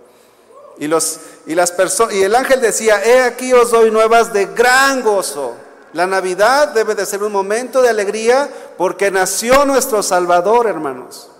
Y, 0.78 0.86
los, 0.86 1.18
y, 1.46 1.54
las 1.54 1.74
y 2.12 2.22
el 2.22 2.34
ángel 2.34 2.60
decía, 2.60 3.02
he 3.04 3.22
aquí 3.22 3.52
os 3.52 3.70
doy 3.70 3.90
nuevas 3.90 4.32
de 4.32 4.46
gran 4.46 5.02
gozo. 5.02 5.56
La 5.92 6.06
Navidad 6.06 6.68
debe 6.68 6.94
de 6.94 7.06
ser 7.06 7.22
un 7.22 7.32
momento 7.32 7.82
de 7.82 7.88
alegría 7.88 8.48
porque 8.76 9.10
nació 9.10 9.64
nuestro 9.64 10.02
Salvador, 10.02 10.66
hermanos. 10.66 11.30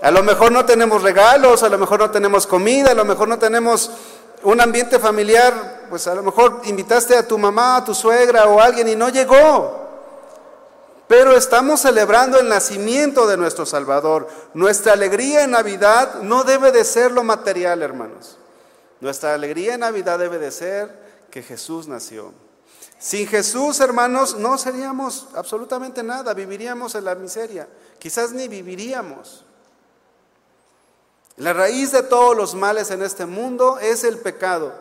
A 0.00 0.10
lo 0.10 0.22
mejor 0.22 0.52
no 0.52 0.64
tenemos 0.64 1.02
regalos, 1.02 1.62
a 1.62 1.68
lo 1.68 1.76
mejor 1.76 1.98
no 1.98 2.10
tenemos 2.10 2.46
comida, 2.46 2.92
a 2.92 2.94
lo 2.94 3.04
mejor 3.04 3.28
no 3.28 3.38
tenemos 3.38 3.90
un 4.44 4.60
ambiente 4.60 5.00
familiar, 5.00 5.86
pues 5.90 6.06
a 6.06 6.14
lo 6.14 6.22
mejor 6.22 6.62
invitaste 6.64 7.16
a 7.16 7.26
tu 7.26 7.36
mamá, 7.36 7.76
a 7.76 7.84
tu 7.84 7.94
suegra 7.94 8.46
o 8.46 8.60
a 8.60 8.64
alguien 8.64 8.88
y 8.88 8.94
no 8.94 9.08
llegó. 9.08 9.88
Pero 11.08 11.36
estamos 11.36 11.80
celebrando 11.80 12.38
el 12.38 12.48
nacimiento 12.48 13.26
de 13.26 13.36
nuestro 13.36 13.66
Salvador. 13.66 14.28
Nuestra 14.54 14.92
alegría 14.92 15.42
en 15.42 15.52
Navidad 15.52 16.20
no 16.22 16.44
debe 16.44 16.70
de 16.70 16.84
ser 16.84 17.10
lo 17.10 17.24
material, 17.24 17.82
hermanos. 17.82 18.37
Nuestra 19.00 19.34
alegría 19.34 19.74
en 19.74 19.80
Navidad 19.80 20.18
debe 20.18 20.38
de 20.38 20.50
ser 20.50 21.26
que 21.30 21.42
Jesús 21.42 21.86
nació. 21.86 22.32
Sin 22.98 23.28
Jesús, 23.28 23.78
hermanos, 23.80 24.36
no 24.36 24.58
seríamos 24.58 25.28
absolutamente 25.34 26.02
nada, 26.02 26.34
viviríamos 26.34 26.94
en 26.96 27.04
la 27.04 27.14
miseria. 27.14 27.68
Quizás 27.98 28.32
ni 28.32 28.48
viviríamos. 28.48 29.44
La 31.36 31.52
raíz 31.52 31.92
de 31.92 32.02
todos 32.02 32.36
los 32.36 32.54
males 32.56 32.90
en 32.90 33.02
este 33.02 33.24
mundo 33.24 33.78
es 33.78 34.02
el 34.02 34.18
pecado. 34.18 34.74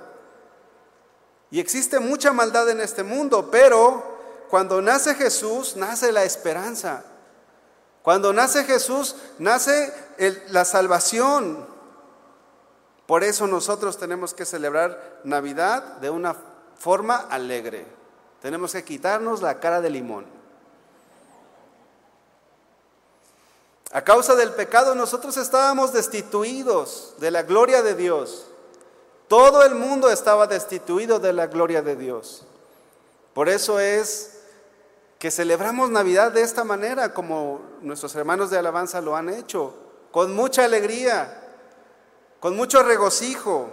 Y 1.51 1.59
existe 1.59 1.99
mucha 1.99 2.33
maldad 2.33 2.69
en 2.69 2.81
este 2.81 3.03
mundo, 3.03 3.49
pero 3.51 4.17
cuando 4.49 4.81
nace 4.81 5.13
Jesús, 5.13 5.75
nace 5.75 6.11
la 6.11 6.23
esperanza. 6.23 7.03
Cuando 8.01 8.33
nace 8.33 8.63
Jesús, 8.63 9.15
nace 9.37 9.93
la 10.49 10.65
salvación. 10.65 11.67
Por 13.07 13.23
eso 13.23 13.47
nosotros 13.47 13.97
tenemos 13.97 14.33
que 14.33 14.45
celebrar 14.45 15.21
Navidad 15.23 15.81
de 15.97 16.09
una 16.09 16.35
forma 16.77 17.15
alegre. 17.15 17.85
Tenemos 18.41 18.73
que 18.73 18.83
quitarnos 18.83 19.41
la 19.41 19.59
cara 19.59 19.81
de 19.81 19.89
limón. 19.89 20.25
A 23.93 24.03
causa 24.03 24.35
del 24.35 24.51
pecado 24.51 24.93
nosotros 24.93 25.37
estábamos 25.37 25.93
destituidos 25.93 27.13
de 27.19 27.31
la 27.31 27.43
gloria 27.43 27.81
de 27.81 27.95
Dios. 27.95 28.47
Todo 29.29 29.63
el 29.63 29.75
mundo 29.75 30.09
estaba 30.09 30.45
destituido 30.45 31.19
de 31.19 31.31
la 31.31 31.47
gloria 31.47 31.81
de 31.81 31.95
Dios. 31.95 32.43
Por 33.33 33.47
eso 33.47 33.79
es 33.79 34.39
que 35.19 35.31
celebramos 35.31 35.89
Navidad 35.89 36.33
de 36.33 36.41
esta 36.41 36.65
manera, 36.65 37.13
como 37.13 37.61
nuestros 37.81 38.13
hermanos 38.15 38.49
de 38.49 38.57
alabanza 38.57 38.99
lo 38.99 39.15
han 39.15 39.29
hecho, 39.29 39.73
con 40.11 40.35
mucha 40.35 40.65
alegría, 40.65 41.46
con 42.39 42.55
mucho 42.55 42.83
regocijo. 42.83 43.69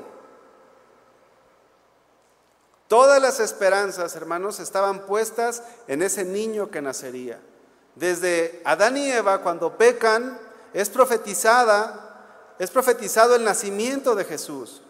Todas 2.88 3.20
las 3.20 3.40
esperanzas, 3.40 4.14
hermanos, 4.14 4.60
estaban 4.60 5.06
puestas 5.06 5.62
en 5.88 6.02
ese 6.02 6.24
niño 6.24 6.70
que 6.70 6.82
nacería. 6.82 7.40
Desde 7.94 8.62
Adán 8.64 8.96
y 8.96 9.10
Eva, 9.10 9.42
cuando 9.42 9.76
pecan, 9.76 10.38
es 10.72 10.90
profetizada, 10.90 12.54
es 12.58 12.70
profetizado 12.70 13.36
el 13.36 13.44
nacimiento 13.44 14.14
de 14.14 14.24
Jesús. 14.24 14.82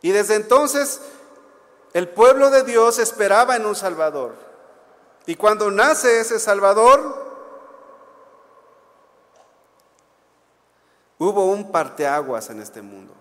Y 0.00 0.10
desde 0.12 0.36
entonces 0.36 1.00
el 1.92 2.08
pueblo 2.08 2.50
de 2.50 2.62
Dios 2.62 2.98
esperaba 2.98 3.56
en 3.56 3.66
un 3.66 3.74
Salvador. 3.74 4.34
Y 5.26 5.34
cuando 5.34 5.70
nace 5.70 6.20
ese 6.20 6.38
Salvador, 6.38 7.27
hubo 11.18 11.46
un 11.46 11.70
parteaguas 11.72 12.50
en 12.50 12.60
este 12.60 12.82
mundo. 12.82 13.12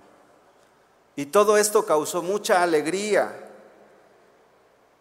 Y 1.15 1.27
todo 1.27 1.57
esto 1.57 1.85
causó 1.85 2.21
mucha 2.21 2.61
alegría. 2.61 3.33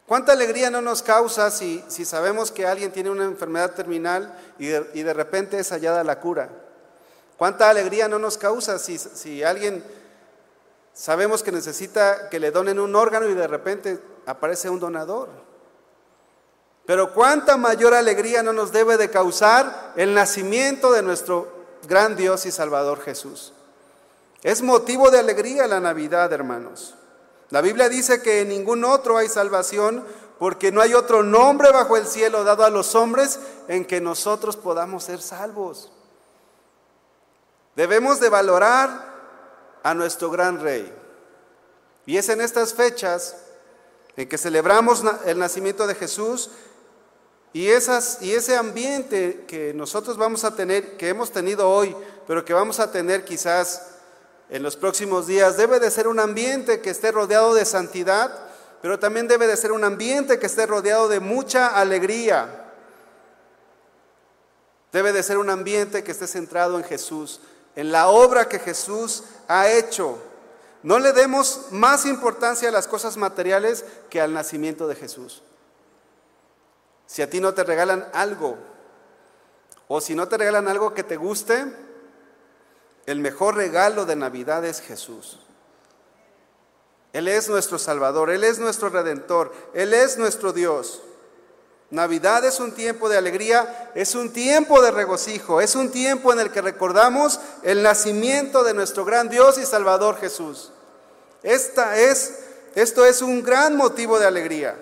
¿Cuánta 0.06 0.32
alegría 0.32 0.70
no 0.70 0.80
nos 0.80 1.02
causa 1.02 1.50
si, 1.50 1.84
si 1.88 2.04
sabemos 2.04 2.50
que 2.50 2.66
alguien 2.66 2.92
tiene 2.92 3.10
una 3.10 3.24
enfermedad 3.24 3.72
terminal 3.74 4.34
y 4.58 4.68
de, 4.68 4.90
y 4.94 5.02
de, 5.02 5.12
repente 5.12 5.58
es 5.58 5.70
hallada 5.70 6.04
la 6.04 6.20
cura? 6.20 6.48
¿Cuánta 7.36 7.68
alegría 7.68 8.08
no 8.08 8.18
nos 8.18 8.38
causa 8.38 8.78
si, 8.78 8.98
si 8.98 9.42
alguien 9.42 9.84
sabemos 10.94 11.42
que 11.42 11.52
necesita 11.52 12.30
que 12.30 12.40
le 12.40 12.50
donen 12.50 12.78
un 12.78 12.96
órgano 12.96 13.28
y 13.28 13.34
de 13.34 13.46
repente 13.46 14.00
aparece 14.24 14.70
un 14.70 14.80
donador? 14.80 15.28
Pero 16.86 17.12
cuánta 17.12 17.56
mayor 17.56 17.92
alegría 17.92 18.44
no 18.44 18.52
nos 18.52 18.72
debe 18.72 18.96
de 18.96 19.10
causar 19.10 19.92
el 19.96 20.14
nacimiento 20.14 20.92
de 20.92 21.02
nuestro 21.02 21.55
gran 21.86 22.16
Dios 22.16 22.46
y 22.46 22.50
Salvador 22.50 23.00
Jesús. 23.00 23.52
Es 24.42 24.62
motivo 24.62 25.10
de 25.10 25.18
alegría 25.18 25.66
la 25.66 25.80
Navidad, 25.80 26.32
hermanos. 26.32 26.94
La 27.50 27.60
Biblia 27.60 27.88
dice 27.88 28.22
que 28.22 28.40
en 28.40 28.48
ningún 28.48 28.84
otro 28.84 29.16
hay 29.16 29.28
salvación 29.28 30.04
porque 30.38 30.70
no 30.70 30.80
hay 30.80 30.94
otro 30.94 31.22
nombre 31.22 31.70
bajo 31.70 31.96
el 31.96 32.06
cielo 32.06 32.44
dado 32.44 32.64
a 32.64 32.70
los 32.70 32.94
hombres 32.94 33.40
en 33.68 33.84
que 33.84 34.00
nosotros 34.00 34.56
podamos 34.56 35.04
ser 35.04 35.22
salvos. 35.22 35.90
Debemos 37.74 38.20
de 38.20 38.28
valorar 38.28 39.14
a 39.82 39.94
nuestro 39.94 40.30
gran 40.30 40.60
rey. 40.60 40.92
Y 42.04 42.16
es 42.16 42.28
en 42.28 42.40
estas 42.40 42.74
fechas 42.74 43.36
en 44.16 44.28
que 44.28 44.38
celebramos 44.38 45.02
el 45.24 45.38
nacimiento 45.38 45.86
de 45.86 45.94
Jesús 45.94 46.50
y, 47.56 47.70
esas, 47.70 48.18
y 48.20 48.34
ese 48.34 48.54
ambiente 48.54 49.46
que 49.48 49.72
nosotros 49.72 50.18
vamos 50.18 50.44
a 50.44 50.54
tener, 50.54 50.98
que 50.98 51.08
hemos 51.08 51.30
tenido 51.30 51.70
hoy, 51.70 51.96
pero 52.26 52.44
que 52.44 52.52
vamos 52.52 52.80
a 52.80 52.92
tener 52.92 53.24
quizás 53.24 53.92
en 54.50 54.62
los 54.62 54.76
próximos 54.76 55.26
días, 55.26 55.56
debe 55.56 55.80
de 55.80 55.90
ser 55.90 56.06
un 56.06 56.20
ambiente 56.20 56.82
que 56.82 56.90
esté 56.90 57.12
rodeado 57.12 57.54
de 57.54 57.64
santidad, 57.64 58.30
pero 58.82 58.98
también 58.98 59.26
debe 59.26 59.46
de 59.46 59.56
ser 59.56 59.72
un 59.72 59.84
ambiente 59.84 60.38
que 60.38 60.44
esté 60.44 60.66
rodeado 60.66 61.08
de 61.08 61.18
mucha 61.18 61.68
alegría. 61.68 62.74
Debe 64.92 65.14
de 65.14 65.22
ser 65.22 65.38
un 65.38 65.48
ambiente 65.48 66.04
que 66.04 66.12
esté 66.12 66.26
centrado 66.26 66.76
en 66.76 66.84
Jesús, 66.84 67.40
en 67.74 67.90
la 67.90 68.08
obra 68.08 68.50
que 68.50 68.58
Jesús 68.58 69.24
ha 69.48 69.70
hecho. 69.70 70.18
No 70.82 70.98
le 70.98 71.14
demos 71.14 71.68
más 71.70 72.04
importancia 72.04 72.68
a 72.68 72.72
las 72.72 72.86
cosas 72.86 73.16
materiales 73.16 73.86
que 74.10 74.20
al 74.20 74.34
nacimiento 74.34 74.86
de 74.86 74.94
Jesús. 74.94 75.42
Si 77.06 77.22
a 77.22 77.30
ti 77.30 77.40
no 77.40 77.54
te 77.54 77.64
regalan 77.64 78.08
algo, 78.12 78.56
o 79.88 80.00
si 80.00 80.14
no 80.14 80.28
te 80.28 80.36
regalan 80.36 80.68
algo 80.68 80.94
que 80.94 81.04
te 81.04 81.16
guste, 81.16 81.64
el 83.06 83.20
mejor 83.20 83.54
regalo 83.54 84.04
de 84.04 84.16
Navidad 84.16 84.64
es 84.64 84.80
Jesús. 84.80 85.38
Él 87.12 87.28
es 87.28 87.48
nuestro 87.48 87.78
Salvador, 87.78 88.30
Él 88.30 88.44
es 88.44 88.58
nuestro 88.58 88.88
Redentor, 88.88 89.52
Él 89.72 89.94
es 89.94 90.18
nuestro 90.18 90.52
Dios. 90.52 91.02
Navidad 91.90 92.44
es 92.44 92.58
un 92.58 92.72
tiempo 92.72 93.08
de 93.08 93.16
alegría, 93.16 93.92
es 93.94 94.16
un 94.16 94.32
tiempo 94.32 94.82
de 94.82 94.90
regocijo, 94.90 95.60
es 95.60 95.76
un 95.76 95.92
tiempo 95.92 96.32
en 96.32 96.40
el 96.40 96.50
que 96.50 96.60
recordamos 96.60 97.38
el 97.62 97.82
nacimiento 97.82 98.64
de 98.64 98.74
nuestro 98.74 99.04
gran 99.04 99.28
Dios 99.28 99.56
y 99.56 99.64
Salvador 99.64 100.18
Jesús. 100.18 100.72
Esta 101.44 101.96
es, 101.96 102.40
esto 102.74 103.04
es 103.04 103.22
un 103.22 103.44
gran 103.44 103.76
motivo 103.76 104.18
de 104.18 104.26
alegría. 104.26 104.76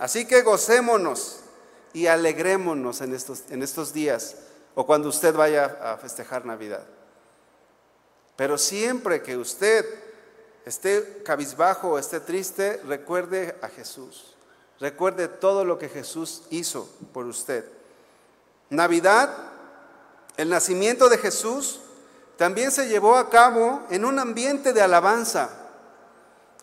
Así 0.00 0.26
que 0.26 0.42
gocémonos 0.42 1.40
y 1.92 2.06
alegrémonos 2.06 3.00
en 3.00 3.14
estos, 3.14 3.44
en 3.50 3.62
estos 3.62 3.92
días 3.92 4.36
o 4.74 4.84
cuando 4.84 5.08
usted 5.08 5.34
vaya 5.34 5.78
a 5.82 5.96
festejar 5.96 6.44
Navidad. 6.44 6.84
Pero 8.36 8.58
siempre 8.58 9.22
que 9.22 9.36
usted 9.36 9.86
esté 10.66 11.22
cabizbajo 11.24 11.92
o 11.92 11.98
esté 11.98 12.20
triste, 12.20 12.82
recuerde 12.86 13.56
a 13.62 13.68
Jesús. 13.68 14.36
Recuerde 14.78 15.28
todo 15.28 15.64
lo 15.64 15.78
que 15.78 15.88
Jesús 15.88 16.42
hizo 16.50 16.88
por 17.14 17.24
usted. 17.24 17.64
Navidad, 18.68 19.30
el 20.36 20.50
nacimiento 20.50 21.08
de 21.08 21.16
Jesús, 21.16 21.80
también 22.36 22.70
se 22.70 22.88
llevó 22.88 23.16
a 23.16 23.30
cabo 23.30 23.82
en 23.88 24.04
un 24.04 24.18
ambiente 24.18 24.74
de 24.74 24.82
alabanza. 24.82 25.48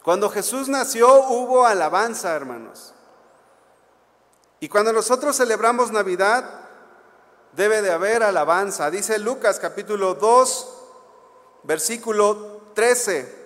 Cuando 0.03 0.29
Jesús 0.29 0.67
nació 0.67 1.29
hubo 1.29 1.65
alabanza, 1.65 2.35
hermanos. 2.35 2.93
Y 4.63 4.69
cuando 4.69 4.93
nosotros 4.93 5.35
celebramos 5.35 5.91
Navidad, 5.91 6.45
debe 7.51 7.81
de 7.81 7.91
haber 7.91 8.23
alabanza. 8.23 8.89
Dice 8.89 9.19
Lucas 9.19 9.59
capítulo 9.59 10.13
2, 10.13 10.69
versículo 11.63 12.61
13. 12.73 13.43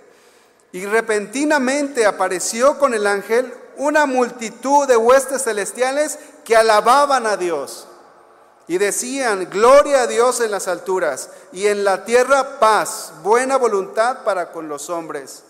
Y 0.73 0.86
repentinamente 0.86 2.06
apareció 2.06 2.77
con 2.77 2.93
el 2.93 3.08
ángel 3.08 3.51
una 3.77 4.06
multitud 4.06 4.88
de 4.88 4.95
huestes 4.95 5.45
celestiales 5.45 6.19
que 6.45 6.56
alababan 6.56 7.25
a 7.25 7.36
Dios 7.36 7.88
y 8.67 8.77
decían, 8.77 9.49
gloria 9.49 10.03
a 10.03 10.08
Dios 10.08 10.39
en 10.39 10.51
las 10.51 10.67
alturas 10.67 11.32
y 11.51 11.65
en 11.65 11.84
la 11.84 12.06
tierra 12.06 12.60
paz, 12.60 13.12
buena 13.23 13.58
voluntad 13.58 14.23
para 14.23 14.51
con 14.51 14.67
los 14.67 14.91
hombres. 14.91 15.45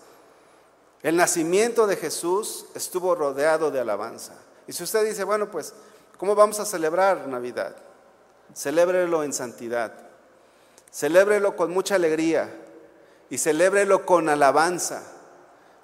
El 1.03 1.17
nacimiento 1.17 1.87
de 1.87 1.97
Jesús 1.97 2.67
estuvo 2.73 3.15
rodeado 3.15 3.69
de 3.69 3.81
alabanza. 3.81 4.46
Y 4.67 4.73
si 4.73 4.83
usted 4.83 5.05
dice, 5.05 5.23
bueno, 5.23 5.49
pues, 5.49 5.73
¿cómo 6.17 6.35
vamos 6.35 6.59
a 6.59 6.65
celebrar 6.65 7.27
Navidad? 7.27 7.75
Celébrelo 8.53 9.23
en 9.23 9.33
santidad. 9.33 9.93
Celébrelo 10.91 11.55
con 11.55 11.71
mucha 11.71 11.95
alegría 11.95 12.49
y 13.29 13.37
celébrelo 13.37 14.05
con 14.05 14.29
alabanza. 14.29 15.03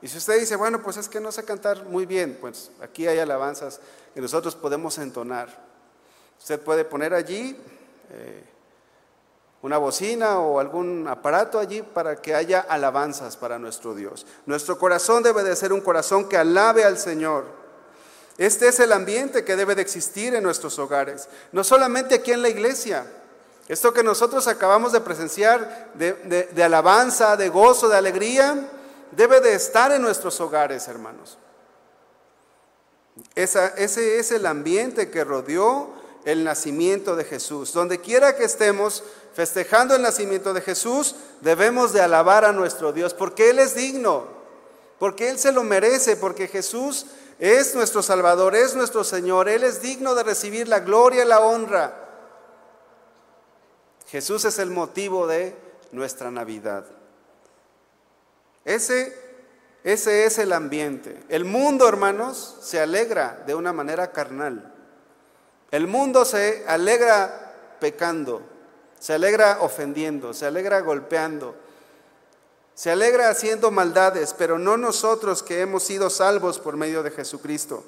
Y 0.02 0.08
si 0.08 0.18
usted 0.18 0.40
dice, 0.40 0.56
bueno, 0.56 0.82
pues 0.82 0.98
es 0.98 1.08
que 1.08 1.22
no 1.22 1.32
sé 1.32 1.46
cantar 1.46 1.86
muy 1.86 2.06
bien, 2.06 2.38
pues 2.42 2.72
aquí 2.82 3.08
hay 3.08 3.20
alabanzas 3.20 3.80
que 4.14 4.22
nosotros 4.22 4.56
podemos 4.56 4.98
entonar. 4.98 5.48
Usted 6.38 6.60
puede 6.60 6.84
poner 6.84 7.14
allí 7.14 7.58
eh, 8.10 8.44
una 9.62 9.78
bocina 9.78 10.40
o 10.40 10.60
algún 10.60 11.08
aparato 11.08 11.58
allí 11.58 11.82
para 11.82 12.18
que 12.18 12.36
haya 12.36 12.60
alabanzas 12.60 13.38
para 13.38 13.58
nuestro 13.58 13.96
Dios. 13.96 14.26
Nuestro 14.46 14.78
corazón 14.78 15.24
debe 15.24 15.42
de 15.42 15.56
ser 15.56 15.72
un 15.72 15.80
corazón 15.80 16.28
que 16.28 16.36
alabe 16.36 16.84
al 16.84 16.98
Señor. 16.98 17.63
Este 18.44 18.68
es 18.68 18.82
el 18.82 18.92
ambiente 18.92 19.46
que 19.46 19.56
debe 19.56 19.74
de 19.74 19.82
existir 19.82 20.36
en 20.36 20.44
nuestros 20.44 20.78
hogares, 20.78 21.30
no 21.54 21.64
solamente 21.64 22.16
aquí 22.16 22.34
en 22.34 22.42
la 22.42 22.50
iglesia, 22.50 23.06
esto 23.70 23.94
que 23.94 24.04
nosotros 24.04 24.48
acabamos 24.48 24.92
de 24.92 25.00
presenciar 25.00 25.94
de, 25.94 26.62
alabanza, 26.62 27.38
de 27.38 27.48
gozo, 27.48 27.88
de 27.88 27.96
alegría, 27.96 28.70
debe 29.12 29.40
de 29.40 29.54
estar 29.54 29.94
en 29.94 30.02
nuestros 30.02 30.42
hogares, 30.42 30.90
hermanos. 30.90 31.38
ese 33.34 34.20
es 34.20 34.32
el 34.32 34.46
ambiente 34.46 35.10
que 35.10 35.24
rodeó 35.24 35.94
el 36.26 36.44
nacimiento 36.44 37.16
de 37.16 37.24
Jesús. 37.24 37.72
Donde 37.72 38.02
quiera 38.02 38.36
que 38.36 38.44
estemos 38.44 39.06
festejando 39.34 39.96
el 39.96 40.02
nacimiento 40.02 40.54
de 40.54 40.60
Jesús, 40.60 41.16
debemos 41.40 41.94
de 41.94 42.02
alabar 42.02 42.44
a 42.44 42.52
nuestro 42.52 42.92
Dios, 42.92 43.14
porque 43.14 43.52
Él 43.52 43.60
es 43.60 43.74
digno, 43.74 44.28
porque 45.00 45.30
Él 45.30 45.40
se 45.40 45.54
lo 45.54 45.64
merece, 45.64 46.18
porque 46.18 46.50
Jesús 46.50 47.06
es 47.40 47.76
nuestro 47.76 48.02
Salvador, 48.02 48.56
es 48.56 48.76
nuestro 48.76 49.04
Señor, 49.04 49.50
Él 49.50 49.64
es 49.64 49.82
digno 49.82 50.16
de 50.16 50.24
recibir 50.24 50.68
la 50.68 50.80
gloria 50.80 51.24
y 51.24 51.28
la 51.28 51.42
honra. 51.42 51.94
Jesús 54.08 54.46
es 54.46 54.60
el 54.60 54.70
motivo 54.70 55.26
de 55.28 55.56
nuestra 55.92 56.30
Navidad. 56.30 56.86
Ese, 58.66 59.18
ese 59.84 60.26
es 60.26 60.38
el 60.38 60.54
ambiente. 60.54 61.24
El 61.30 61.46
mundo, 61.46 61.88
hermanos, 61.88 62.58
se 62.62 62.80
alegra 62.80 63.44
de 63.46 63.56
una 63.56 63.74
manera 63.74 64.12
carnal. 64.12 64.74
El 65.72 65.88
mundo 65.88 66.26
se 66.26 66.64
alegra 66.68 67.78
pecando, 67.80 68.44
se 69.00 69.14
alegra 69.14 69.58
ofendiendo, 69.62 70.34
se 70.34 70.46
alegra 70.46 70.82
golpeando, 70.82 71.56
se 72.76 72.90
alegra 72.92 73.30
haciendo 73.30 73.70
maldades, 73.70 74.34
pero 74.38 74.58
no 74.58 74.78
nosotros 74.78 75.44
que 75.44 75.62
hemos 75.62 75.84
sido 75.84 76.10
salvos 76.10 76.60
por 76.60 76.76
medio 76.76 77.04
de 77.04 77.12
Jesucristo. 77.12 77.84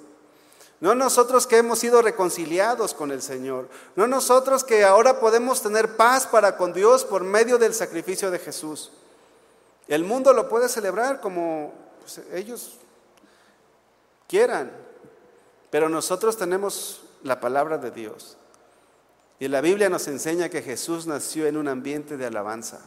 No 0.79 0.93
nosotros 0.93 1.47
que 1.47 1.57
hemos 1.57 1.79
sido 1.79 2.01
reconciliados 2.01 2.93
con 2.93 3.11
el 3.11 3.21
Señor. 3.21 3.69
No 3.95 4.07
nosotros 4.07 4.63
que 4.63 4.83
ahora 4.83 5.19
podemos 5.19 5.61
tener 5.61 5.95
paz 5.95 6.27
para 6.27 6.57
con 6.57 6.73
Dios 6.73 7.03
por 7.05 7.23
medio 7.23 7.57
del 7.57 7.73
sacrificio 7.73 8.29
de 8.29 8.39
Jesús. 8.39 8.91
El 9.87 10.03
mundo 10.03 10.33
lo 10.33 10.49
puede 10.49 10.67
celebrar 10.67 11.21
como 11.21 11.73
pues, 12.01 12.21
ellos 12.33 12.77
quieran, 14.27 14.71
pero 15.69 15.89
nosotros 15.89 16.37
tenemos 16.37 17.03
la 17.23 17.39
palabra 17.39 17.77
de 17.77 17.91
Dios. 17.91 18.37
Y 19.39 19.47
la 19.47 19.61
Biblia 19.61 19.89
nos 19.89 20.07
enseña 20.07 20.49
que 20.49 20.61
Jesús 20.61 21.07
nació 21.07 21.47
en 21.47 21.57
un 21.57 21.67
ambiente 21.67 22.17
de 22.17 22.25
alabanza. 22.25 22.81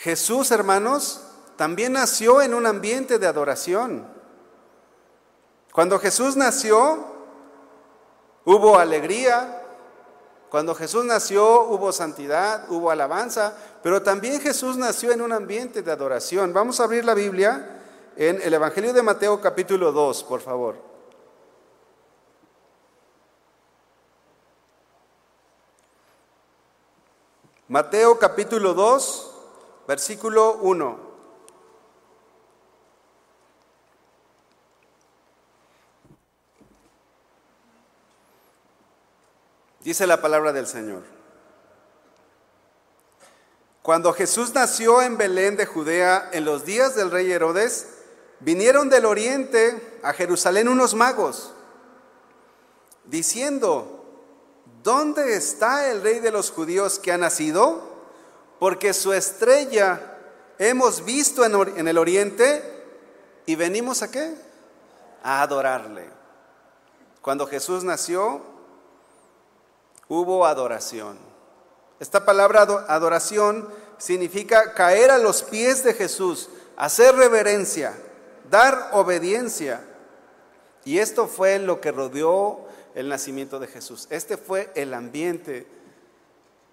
Jesús, 0.00 0.50
hermanos, 0.50 1.20
también 1.56 1.92
nació 1.92 2.40
en 2.40 2.54
un 2.54 2.64
ambiente 2.64 3.18
de 3.18 3.26
adoración. 3.26 4.06
Cuando 5.74 5.98
Jesús 5.98 6.36
nació, 6.36 7.04
hubo 8.46 8.78
alegría. 8.78 9.62
Cuando 10.48 10.74
Jesús 10.74 11.04
nació, 11.04 11.64
hubo 11.64 11.92
santidad, 11.92 12.64
hubo 12.70 12.90
alabanza. 12.90 13.54
Pero 13.82 14.02
también 14.02 14.40
Jesús 14.40 14.78
nació 14.78 15.12
en 15.12 15.20
un 15.20 15.32
ambiente 15.32 15.82
de 15.82 15.92
adoración. 15.92 16.54
Vamos 16.54 16.80
a 16.80 16.84
abrir 16.84 17.04
la 17.04 17.12
Biblia 17.12 17.82
en 18.16 18.40
el 18.40 18.54
Evangelio 18.54 18.94
de 18.94 19.02
Mateo 19.02 19.38
capítulo 19.38 19.92
2, 19.92 20.24
por 20.24 20.40
favor. 20.40 20.76
Mateo 27.68 28.18
capítulo 28.18 28.72
2, 28.72 29.29
versículo 29.90 30.52
1. 30.62 30.98
Dice 39.80 40.06
la 40.06 40.22
palabra 40.22 40.52
del 40.52 40.68
Señor. 40.68 41.02
Cuando 43.82 44.12
Jesús 44.12 44.54
nació 44.54 45.02
en 45.02 45.16
Belén 45.16 45.56
de 45.56 45.66
Judea 45.66 46.30
en 46.32 46.44
los 46.44 46.64
días 46.64 46.94
del 46.94 47.10
rey 47.10 47.32
Herodes, 47.32 47.88
vinieron 48.38 48.90
del 48.90 49.06
oriente 49.06 49.98
a 50.04 50.12
Jerusalén 50.12 50.68
unos 50.68 50.94
magos, 50.94 51.52
diciendo, 53.06 54.04
¿dónde 54.84 55.34
está 55.34 55.90
el 55.90 56.00
rey 56.00 56.20
de 56.20 56.30
los 56.30 56.52
judíos 56.52 57.00
que 57.00 57.10
ha 57.10 57.18
nacido? 57.18 57.89
Porque 58.60 58.92
su 58.92 59.14
estrella 59.14 60.18
hemos 60.58 61.02
visto 61.02 61.46
en, 61.46 61.88
el 61.88 61.96
oriente 61.96 62.62
y 63.46 63.56
venimos 63.56 64.02
a 64.02 64.10
qué? 64.10 64.34
A 65.22 65.40
adorarle. 65.40 66.10
Cuando 67.22 67.46
Jesús 67.46 67.84
nació, 67.84 68.42
hubo 70.08 70.44
adoración. 70.44 71.18
Esta 72.00 72.26
palabra 72.26 72.60
adoración 72.88 73.66
significa 73.96 74.74
caer 74.74 75.10
a 75.10 75.16
los 75.16 75.42
pies 75.42 75.82
de 75.82 75.94
Jesús, 75.94 76.50
hacer 76.76 77.14
reverencia, 77.14 77.94
dar 78.50 78.90
obediencia. 78.92 79.80
Y 80.84 80.98
esto 80.98 81.28
fue 81.28 81.58
lo 81.60 81.80
que 81.80 81.92
rodeó 81.92 82.66
el 82.94 83.08
nacimiento 83.08 83.58
de 83.58 83.68
Jesús. 83.68 84.06
Este 84.10 84.36
fue 84.36 84.70
el 84.74 84.92
ambiente 84.92 85.66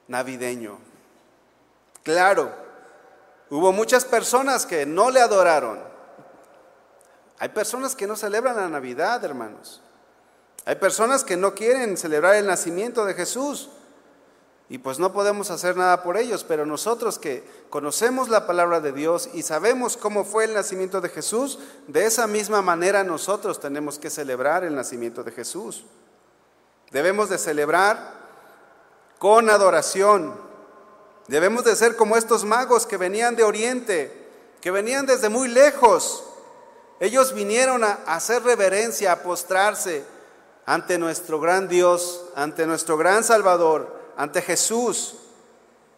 navideño. 0.10 0.80
Claro, 2.08 2.54
hubo 3.50 3.74
muchas 3.74 4.06
personas 4.06 4.66
que 4.66 4.86
no 4.86 5.12
le 5.12 5.20
adoraron. 5.20 5.78
Hay 7.38 7.50
personas 7.50 7.98
que 7.98 8.08
no 8.08 8.16
celebran 8.16 8.56
la 8.56 8.70
Navidad, 8.70 9.22
hermanos. 9.26 9.82
Hay 10.64 10.76
personas 10.76 11.26
que 11.26 11.36
no 11.36 11.54
quieren 11.54 11.98
celebrar 11.98 12.36
el 12.36 12.48
nacimiento 12.48 13.04
de 13.04 13.14
Jesús. 13.14 13.72
Y 14.70 14.78
pues 14.78 15.00
no 15.00 15.12
podemos 15.12 15.52
hacer 15.52 15.76
nada 15.76 16.02
por 16.02 16.16
ellos, 16.16 16.46
pero 16.46 16.66
nosotros 16.66 17.20
que 17.20 17.46
conocemos 17.70 18.30
la 18.30 18.48
palabra 18.48 18.80
de 18.80 18.94
Dios 18.94 19.30
y 19.34 19.44
sabemos 19.44 19.98
cómo 19.98 20.24
fue 20.24 20.46
el 20.46 20.54
nacimiento 20.54 21.02
de 21.02 21.10
Jesús, 21.10 21.60
de 21.88 22.06
esa 22.06 22.26
misma 22.26 22.62
manera 22.62 23.04
nosotros 23.04 23.60
tenemos 23.60 24.00
que 24.00 24.10
celebrar 24.10 24.64
el 24.64 24.76
nacimiento 24.76 25.26
de 25.26 25.34
Jesús. 25.34 25.84
Debemos 26.90 27.28
de 27.28 27.38
celebrar 27.38 28.14
con 29.20 29.50
adoración. 29.50 30.47
Debemos 31.28 31.64
de 31.64 31.76
ser 31.76 31.96
como 31.96 32.16
estos 32.16 32.46
magos 32.46 32.86
que 32.86 32.98
venían 32.98 33.36
de 33.36 33.44
Oriente, 33.44 34.12
que 34.62 34.72
venían 34.72 35.06
desde 35.06 35.30
muy 35.30 35.48
lejos. 35.48 36.24
Ellos 37.00 37.34
vinieron 37.34 37.84
a 37.84 38.00
hacer 38.08 38.44
reverencia, 38.44 39.12
a 39.12 39.24
postrarse 39.24 40.04
ante 40.66 40.98
nuestro 40.98 41.40
gran 41.40 41.68
Dios, 41.68 42.26
ante 42.36 42.66
nuestro 42.66 42.98
gran 42.98 43.24
Salvador, 43.24 43.94
ante 44.18 44.42
Jesús. 44.42 45.16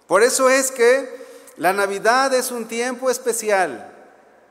Por 0.08 0.24
eso 0.24 0.50
es 0.50 0.72
que 0.72 1.28
la 1.58 1.74
Navidad 1.74 2.34
es 2.34 2.52
un 2.52 2.68
tiempo 2.68 3.10
especial. 3.10 3.94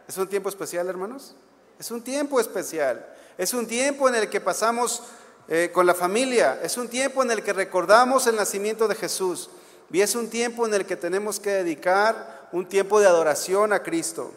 ¿Es 0.07 0.17
un 0.17 0.29
tiempo 0.29 0.49
especial, 0.49 0.89
hermanos? 0.89 1.35
Es 1.79 1.91
un 1.91 2.03
tiempo 2.03 2.41
especial. 2.41 3.07
Es 3.37 3.53
un 3.55 3.67
tiempo 3.67 4.09
en 4.09 4.15
el 4.15 4.29
que 4.31 4.41
pasamos 4.41 5.03
eh, 5.49 5.71
con 5.73 5.87
la 5.87 5.95
familia. 5.95 6.61
Es 6.63 6.77
un 6.77 6.89
tiempo 6.89 7.23
en 7.23 7.31
el 7.31 7.43
que 7.43 7.53
recordamos 7.53 8.27
el 8.27 8.37
nacimiento 8.37 8.89
de 8.89 8.95
Jesús. 8.95 9.51
Y 9.91 10.01
es 10.01 10.15
un 10.15 10.29
tiempo 10.29 10.67
en 10.67 10.75
el 10.75 10.87
que 10.87 10.97
tenemos 10.97 11.41
que 11.41 11.51
dedicar 11.51 12.49
un 12.53 12.67
tiempo 12.67 13.01
de 13.01 13.07
adoración 13.07 13.73
a 13.73 13.83
Cristo. 13.83 14.33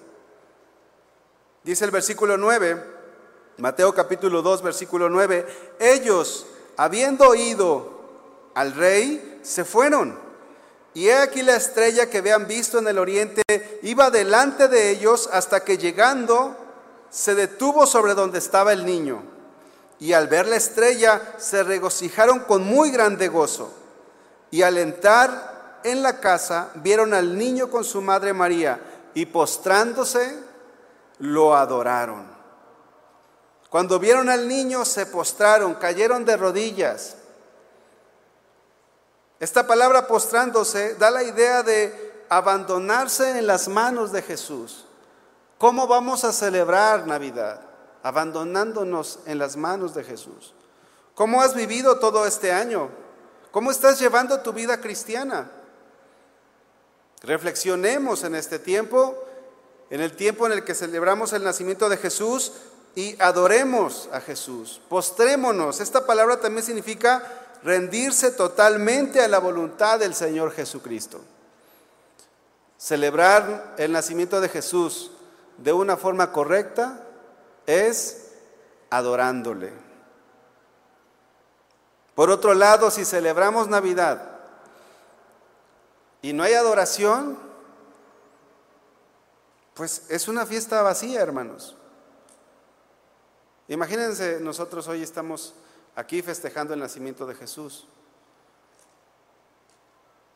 Dice 1.63 1.85
el 1.85 1.91
versículo 1.91 2.37
9, 2.37 2.83
Mateo 3.57 3.93
capítulo 3.93 4.41
2, 4.41 4.61
versículo 4.61 5.09
9, 5.09 5.45
ellos, 5.79 6.47
habiendo 6.77 7.27
oído 7.27 8.01
al 8.55 8.73
rey, 8.73 9.39
se 9.43 9.65
fueron. 9.65 10.17
Y 10.93 11.07
he 11.07 11.15
aquí 11.15 11.41
la 11.41 11.55
estrella 11.55 12.09
que 12.09 12.17
habían 12.17 12.47
visto 12.47 12.79
en 12.79 12.87
el 12.87 12.97
oriente 12.97 13.43
iba 13.81 14.09
delante 14.09 14.67
de 14.67 14.89
ellos 14.89 15.29
hasta 15.31 15.63
que 15.63 15.77
llegando 15.77 16.57
se 17.09 17.35
detuvo 17.35 17.85
sobre 17.85 18.13
donde 18.13 18.39
estaba 18.39 18.73
el 18.73 18.85
niño 18.85 19.23
y 20.01 20.13
al 20.13 20.27
ver 20.27 20.47
la 20.47 20.55
estrella 20.55 21.35
se 21.37 21.61
regocijaron 21.61 22.39
con 22.39 22.63
muy 22.63 22.89
grande 22.89 23.27
gozo. 23.27 23.71
Y 24.51 24.61
al 24.61 24.77
entrar 24.77 25.79
en 25.83 26.03
la 26.03 26.19
casa 26.19 26.69
vieron 26.75 27.13
al 27.13 27.37
niño 27.37 27.69
con 27.69 27.83
su 27.83 28.01
madre 28.01 28.33
María 28.33 28.79
y 29.13 29.25
postrándose 29.25 30.37
lo 31.19 31.55
adoraron. 31.55 32.25
Cuando 33.69 33.97
vieron 33.97 34.29
al 34.29 34.47
niño 34.47 34.85
se 34.85 35.05
postraron, 35.05 35.75
cayeron 35.75 36.25
de 36.25 36.37
rodillas. 36.37 37.15
Esta 39.39 39.65
palabra 39.65 40.07
postrándose 40.07 40.95
da 40.95 41.09
la 41.09 41.23
idea 41.23 41.63
de 41.63 42.25
abandonarse 42.29 43.39
en 43.39 43.47
las 43.47 43.67
manos 43.67 44.11
de 44.11 44.21
Jesús. 44.21 44.85
¿Cómo 45.57 45.87
vamos 45.87 46.23
a 46.25 46.33
celebrar 46.33 47.07
Navidad? 47.07 47.71
abandonándonos 48.03 49.19
en 49.25 49.37
las 49.37 49.55
manos 49.55 49.93
de 49.93 50.03
Jesús. 50.03 50.53
¿Cómo 51.15 51.41
has 51.41 51.53
vivido 51.53 51.99
todo 51.99 52.25
este 52.25 52.51
año? 52.51 52.89
¿Cómo 53.51 53.71
estás 53.71 53.99
llevando 53.99 54.39
tu 54.39 54.53
vida 54.53 54.79
cristiana? 54.79 55.51
Reflexionemos 57.21 58.23
en 58.23 58.35
este 58.35 58.59
tiempo, 58.59 59.15
en 59.89 60.01
el 60.01 60.15
tiempo 60.15 60.47
en 60.47 60.53
el 60.53 60.63
que 60.63 60.73
celebramos 60.73 61.33
el 61.33 61.43
nacimiento 61.43 61.89
de 61.89 61.97
Jesús 61.97 62.53
y 62.95 63.21
adoremos 63.21 64.09
a 64.11 64.21
Jesús. 64.21 64.81
Postrémonos. 64.89 65.81
Esta 65.81 66.05
palabra 66.05 66.39
también 66.39 66.65
significa 66.65 67.23
rendirse 67.63 68.31
totalmente 68.31 69.21
a 69.21 69.27
la 69.27 69.39
voluntad 69.39 69.99
del 69.99 70.15
Señor 70.15 70.51
Jesucristo. 70.53 71.21
Celebrar 72.77 73.75
el 73.77 73.91
nacimiento 73.91 74.41
de 74.41 74.49
Jesús 74.49 75.11
de 75.57 75.73
una 75.73 75.97
forma 75.97 76.31
correcta 76.31 77.03
es 77.67 78.29
adorándole. 78.89 79.90
Por 82.21 82.29
otro 82.29 82.53
lado, 82.53 82.91
si 82.91 83.03
celebramos 83.03 83.67
Navidad 83.67 84.21
y 86.21 86.34
no 86.34 86.43
hay 86.43 86.53
adoración, 86.53 87.36
pues 89.73 90.05
es 90.07 90.27
una 90.27 90.45
fiesta 90.45 90.84
vacía, 90.84 91.19
hermanos. 91.19 91.75
Imagínense, 93.67 94.39
nosotros 94.39 94.88
hoy 94.88 95.01
estamos 95.01 95.55
aquí 95.95 96.21
festejando 96.21 96.75
el 96.75 96.79
nacimiento 96.79 97.25
de 97.25 97.34
Jesús. 97.34 97.88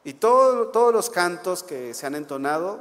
Y 0.03 0.15
todos 0.15 0.91
los 0.91 1.11
cantos 1.11 1.61
que 1.61 1.93
se 1.93 2.07
han 2.07 2.15
entonado 2.15 2.79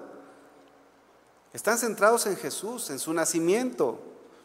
están 1.53 1.77
centrados 1.77 2.25
en 2.25 2.38
Jesús, 2.38 2.88
en 2.88 2.99
su 2.99 3.12
nacimiento 3.12 4.01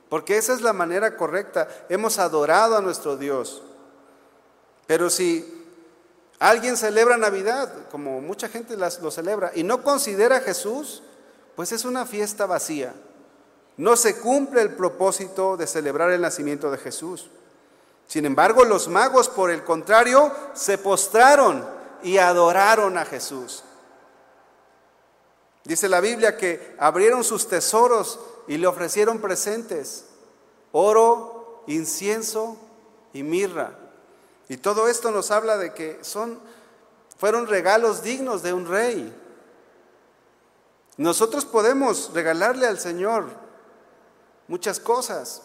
porque 0.09 0.37
esa 0.37 0.53
es 0.53 0.61
la 0.61 0.73
manera 0.73 1.15
correcta. 1.15 1.67
Hemos 1.87 2.17
adorado 2.17 2.75
a 2.75 2.81
nuestro 2.81 3.15
Dios. 3.15 3.61
Pero 4.89 5.11
si 5.11 5.45
alguien 6.39 6.75
celebra 6.75 7.15
Navidad, 7.15 7.71
como 7.91 8.21
mucha 8.21 8.49
gente 8.49 8.75
lo 8.75 9.11
celebra, 9.11 9.51
y 9.53 9.61
no 9.61 9.83
considera 9.83 10.37
a 10.37 10.41
Jesús, 10.41 11.03
pues 11.55 11.71
es 11.71 11.85
una 11.85 12.07
fiesta 12.07 12.47
vacía. 12.47 12.95
No 13.77 13.95
se 13.95 14.19
cumple 14.19 14.63
el 14.63 14.71
propósito 14.71 15.57
de 15.57 15.67
celebrar 15.67 16.09
el 16.09 16.21
nacimiento 16.21 16.71
de 16.71 16.79
Jesús. 16.79 17.29
Sin 18.07 18.25
embargo, 18.25 18.65
los 18.65 18.87
magos, 18.87 19.29
por 19.29 19.51
el 19.51 19.63
contrario, 19.63 20.33
se 20.55 20.79
postraron 20.79 21.63
y 22.01 22.17
adoraron 22.17 22.97
a 22.97 23.05
Jesús. 23.05 23.63
Dice 25.65 25.87
la 25.87 26.01
Biblia 26.01 26.35
que 26.35 26.75
abrieron 26.79 27.23
sus 27.23 27.47
tesoros 27.47 28.19
y 28.47 28.57
le 28.57 28.65
ofrecieron 28.65 29.21
presentes, 29.21 30.05
oro, 30.71 31.63
incienso 31.67 32.57
y 33.13 33.21
mirra. 33.21 33.88
Y 34.49 34.57
todo 34.57 34.87
esto 34.87 35.11
nos 35.11 35.29
habla 35.29 35.57
de 35.57 35.73
que 35.73 36.03
son, 36.03 36.39
fueron 37.17 37.47
regalos 37.47 38.01
dignos 38.01 38.41
de 38.41 38.51
un 38.51 38.67
rey. 38.67 39.15
Nosotros 40.97 41.45
podemos 41.45 42.11
regalarle 42.13 42.65
al 42.65 42.79
Señor 42.79 43.25
muchas 44.47 44.79
cosas, 44.79 45.43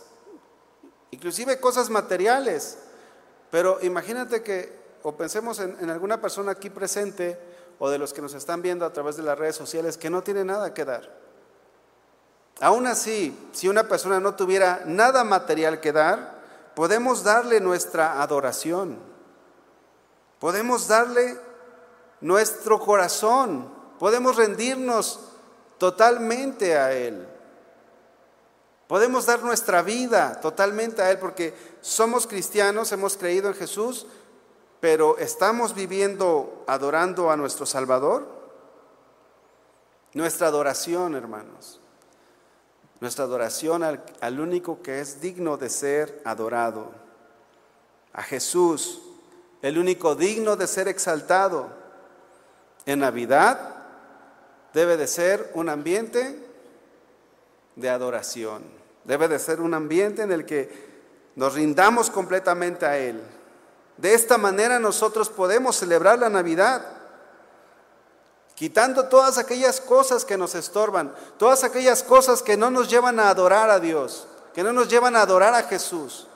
inclusive 1.11 1.61
cosas 1.61 1.91
materiales, 1.91 2.79
pero 3.51 3.79
imagínate 3.83 4.43
que, 4.43 4.73
o 5.03 5.15
pensemos 5.15 5.61
en, 5.61 5.77
en, 5.81 5.91
alguna 5.91 6.21
persona 6.21 6.53
aquí 6.53 6.71
presente 6.71 7.39
o 7.79 7.91
de 7.91 7.99
los 7.99 8.15
que 8.15 8.23
nos 8.23 8.33
están 8.33 8.63
viendo 8.63 8.87
a 8.87 8.93
través 8.93 9.17
de 9.17 9.23
las 9.23 9.39
redes 9.39 9.55
sociales 9.55 9.99
que 9.99 10.09
no 10.09 10.23
tiene 10.23 10.45
nada 10.45 10.73
que 10.73 10.87
dar. 10.87 11.25
Aún 12.61 12.87
así, 12.87 13.37
si 13.53 13.69
una 13.69 13.87
persona 13.87 14.19
no 14.19 14.35
tuviera 14.35 14.83
nada 14.87 15.25
material 15.25 15.81
que 15.81 15.93
dar, 15.93 16.34
podemos 16.75 17.23
darle 17.23 17.61
nuestra 17.61 18.23
adoración, 18.23 18.99
podemos 20.39 20.89
darle 20.89 21.39
nuestro 22.21 22.81
corazón, 22.81 23.73
podemos 23.99 24.37
rendirnos 24.37 25.21
totalmente 25.79 26.77
a 26.77 26.93
Él. 26.93 27.29
Podemos 28.87 29.27
dar 29.27 29.43
nuestra 29.43 29.83
vida 29.83 30.41
totalmente 30.41 31.01
a 31.03 31.11
Él 31.11 31.19
porque 31.19 31.55
somos 31.81 32.27
cristianos, 32.27 32.93
hemos 32.93 33.17
creído 33.17 33.49
en 33.49 33.55
Jesús, 33.55 34.07
pero 34.81 35.17
¿estamos 35.19 35.75
viviendo 35.75 36.65
adorando 36.67 37.31
a 37.31 37.37
nuestro 37.37 37.65
Salvador? 37.65 38.27
Nuestra 40.13 40.49
adoración, 40.49 41.15
hermanos. 41.15 41.81
Nuestra 43.05 43.27
adoración 43.27 43.83
al, 43.83 44.41
único 44.41 44.81
que 44.81 45.01
es 45.01 45.21
digno 45.21 45.59
de 45.59 45.69
ser 45.69 46.23
adorado. 46.25 46.91
A 48.15 48.23
Jesús, 48.23 49.03
el 49.61 49.77
único 49.77 50.15
digno 50.15 50.57
de 50.57 50.67
ser 50.67 50.89
exaltado. 50.89 51.69
En 52.87 53.01
Navidad 53.01 53.75
debe 54.73 54.97
de 54.97 55.07
ser 55.07 55.51
un 55.53 55.69
ambiente 55.69 56.49
de 57.77 57.91
adoración. 57.91 58.63
Debe 59.05 59.29
de 59.29 59.39
ser 59.39 59.61
un 59.61 59.75
ambiente 59.75 60.23
en 60.23 60.33
el 60.33 60.47
que 60.47 60.71
nos 61.37 61.53
rindamos 61.53 62.09
completamente 62.09 62.87
a 62.87 62.97
Él. 62.97 63.21
De 63.99 64.15
esta 64.15 64.39
manera 64.39 64.79
nosotros 64.79 65.29
podemos 65.29 65.77
celebrar 65.77 66.19
la 66.21 66.31
Navidad, 66.31 66.87
quitando 68.55 69.09
todas 69.09 69.39
aquellas 69.39 69.81
cosas 69.81 70.25
que 70.25 70.37
nos 70.37 70.55
estorban, 70.55 71.15
todas 71.39 71.65
aquellas 71.65 72.03
cosas 72.03 72.43
que 72.43 72.57
no 72.57 72.71
nos 72.71 72.89
llevan 72.89 73.19
a 73.19 73.29
adorar 73.29 73.71
a 73.71 73.81
Dios, 73.81 74.27
que 74.55 74.63
no 74.63 74.73
nos 74.73 74.89
llevan 74.89 75.17
a 75.17 75.23
adorar 75.23 75.55
a 75.55 75.65
Jesús, 75.65 76.29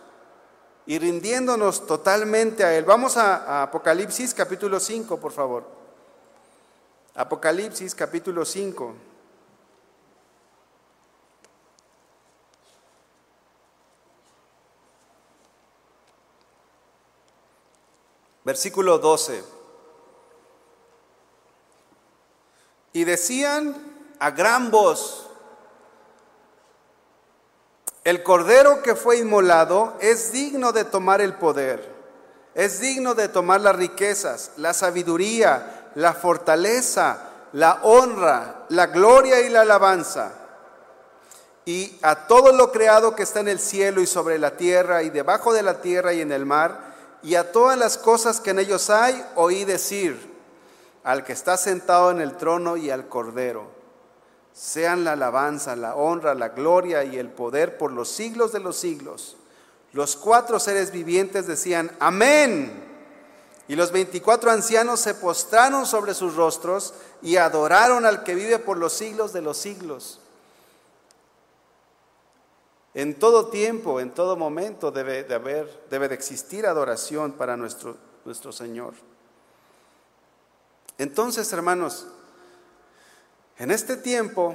y 0.86 0.98
rindiéndonos 0.98 1.86
totalmente 1.86 2.64
a 2.64 2.74
Él. 2.74 2.84
Vamos 2.84 3.16
a, 3.16 3.62
Apocalipsis 3.62 4.32
capítulo 4.32 4.80
5, 4.80 5.20
por 5.20 5.32
favor. 5.32 5.64
Apocalipsis 7.14 7.94
capítulo 7.94 8.44
5. 8.44 8.94
Versículo 18.44 18.98
12. 18.98 19.57
Y 22.98 23.04
decían 23.04 23.76
a 24.18 24.32
gran 24.32 24.72
voz, 24.72 25.28
el 28.02 28.24
cordero 28.24 28.82
que 28.82 28.96
fue 28.96 29.18
inmolado 29.18 29.94
es 30.00 30.32
digno 30.32 30.72
de 30.72 30.82
tomar 30.82 31.20
el 31.20 31.34
poder, 31.34 31.94
es 32.56 32.80
digno 32.80 33.14
de 33.14 33.28
tomar 33.28 33.60
las 33.60 33.76
riquezas, 33.76 34.50
la 34.56 34.74
sabiduría, 34.74 35.90
la 35.94 36.12
fortaleza, 36.12 37.20
la 37.52 37.78
honra, 37.84 38.66
la 38.68 38.88
gloria 38.88 39.42
y 39.42 39.48
la 39.48 39.60
alabanza. 39.60 40.32
Y 41.66 42.00
a 42.02 42.26
todo 42.26 42.50
lo 42.50 42.72
creado 42.72 43.14
que 43.14 43.22
está 43.22 43.38
en 43.38 43.46
el 43.46 43.60
cielo 43.60 44.00
y 44.00 44.08
sobre 44.08 44.40
la 44.40 44.56
tierra 44.56 45.04
y 45.04 45.10
debajo 45.10 45.52
de 45.52 45.62
la 45.62 45.80
tierra 45.80 46.14
y 46.14 46.20
en 46.20 46.32
el 46.32 46.44
mar, 46.44 46.96
y 47.22 47.36
a 47.36 47.52
todas 47.52 47.78
las 47.78 47.96
cosas 47.96 48.40
que 48.40 48.50
en 48.50 48.58
ellos 48.58 48.90
hay, 48.90 49.24
oí 49.36 49.64
decir 49.64 50.27
al 51.08 51.24
que 51.24 51.32
está 51.32 51.56
sentado 51.56 52.10
en 52.10 52.20
el 52.20 52.36
trono 52.36 52.76
y 52.76 52.90
al 52.90 53.08
cordero, 53.08 53.70
sean 54.52 55.04
la 55.04 55.12
alabanza, 55.12 55.74
la 55.74 55.94
honra, 55.94 56.34
la 56.34 56.50
gloria 56.50 57.02
y 57.02 57.16
el 57.16 57.30
poder 57.30 57.78
por 57.78 57.92
los 57.92 58.10
siglos 58.10 58.52
de 58.52 58.60
los 58.60 58.76
siglos. 58.76 59.38
Los 59.94 60.16
cuatro 60.16 60.60
seres 60.60 60.92
vivientes 60.92 61.46
decían, 61.46 61.90
amén. 61.98 62.84
Y 63.68 63.74
los 63.74 63.90
veinticuatro 63.90 64.50
ancianos 64.50 65.00
se 65.00 65.14
postraron 65.14 65.86
sobre 65.86 66.12
sus 66.12 66.34
rostros 66.34 66.92
y 67.22 67.36
adoraron 67.36 68.04
al 68.04 68.22
que 68.22 68.34
vive 68.34 68.58
por 68.58 68.76
los 68.76 68.92
siglos 68.92 69.32
de 69.32 69.40
los 69.40 69.56
siglos. 69.56 70.20
En 72.92 73.18
todo 73.18 73.46
tiempo, 73.46 74.00
en 74.00 74.10
todo 74.10 74.36
momento 74.36 74.90
debe 74.90 75.24
de 75.24 75.34
haber, 75.34 75.84
debe 75.88 76.08
de 76.08 76.16
existir 76.16 76.66
adoración 76.66 77.32
para 77.32 77.56
nuestro, 77.56 77.96
nuestro 78.26 78.52
Señor. 78.52 78.92
Entonces, 80.98 81.52
hermanos, 81.52 82.06
en 83.56 83.70
este 83.70 83.96
tiempo 83.96 84.54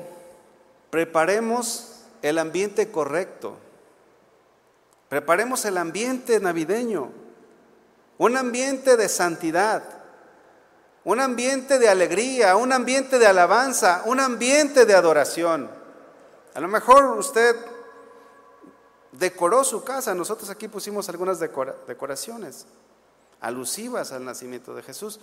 preparemos 0.89 2.03
el 2.21 2.37
ambiente 2.37 2.91
correcto. 2.91 3.57
Preparemos 5.09 5.65
el 5.65 5.77
ambiente 5.77 6.39
navideño 6.39 7.23
un 8.17 8.37
ambiente 8.37 8.95
de 8.95 9.09
santidad, 9.09 9.83
un 11.03 11.19
ambiente 11.19 11.79
de 11.79 11.89
alegría, 11.89 12.55
un 12.55 12.71
ambiente 12.71 13.19
de 13.19 13.27
alabanza, 13.27 14.03
un 14.05 14.19
ambiente 14.19 14.85
de 14.85 14.95
adoración. 14.95 15.69
A 16.53 16.59
lo 16.59 16.67
mejor 16.67 17.17
usted 17.17 17.55
decoró 19.11 19.63
su 19.63 19.83
casa, 19.83 20.13
nosotros 20.13 20.49
aquí 20.49 20.67
pusimos 20.67 21.09
algunas 21.09 21.39
decoraciones 21.39 22.65
alusivas 23.41 24.11
al 24.11 24.23
nacimiento 24.23 24.73
de 24.73 24.83
Jesús. 24.83 25.19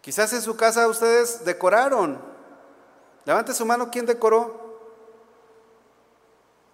Quizás 0.00 0.32
en 0.32 0.42
su 0.42 0.56
casa 0.56 0.88
ustedes 0.88 1.44
decoraron. 1.44 2.20
Levante 3.24 3.52
su 3.52 3.66
mano, 3.66 3.90
¿quién 3.90 4.06
decoró? 4.06 4.70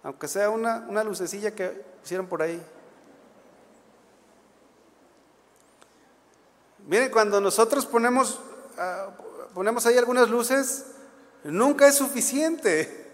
Aunque 0.03 0.27
sea 0.27 0.49
una, 0.49 0.85
una 0.87 1.03
lucecilla 1.03 1.53
que 1.53 1.67
pusieron 2.01 2.27
por 2.27 2.41
ahí. 2.41 2.63
Miren, 6.87 7.11
cuando 7.11 7.41
nosotros 7.41 7.85
ponemos, 7.85 8.39
ah, 8.77 9.09
ponemos 9.53 9.85
ahí 9.85 9.97
algunas 9.97 10.29
luces, 10.29 10.85
nunca 11.43 11.85
es 11.85 11.95
suficiente. 11.95 13.05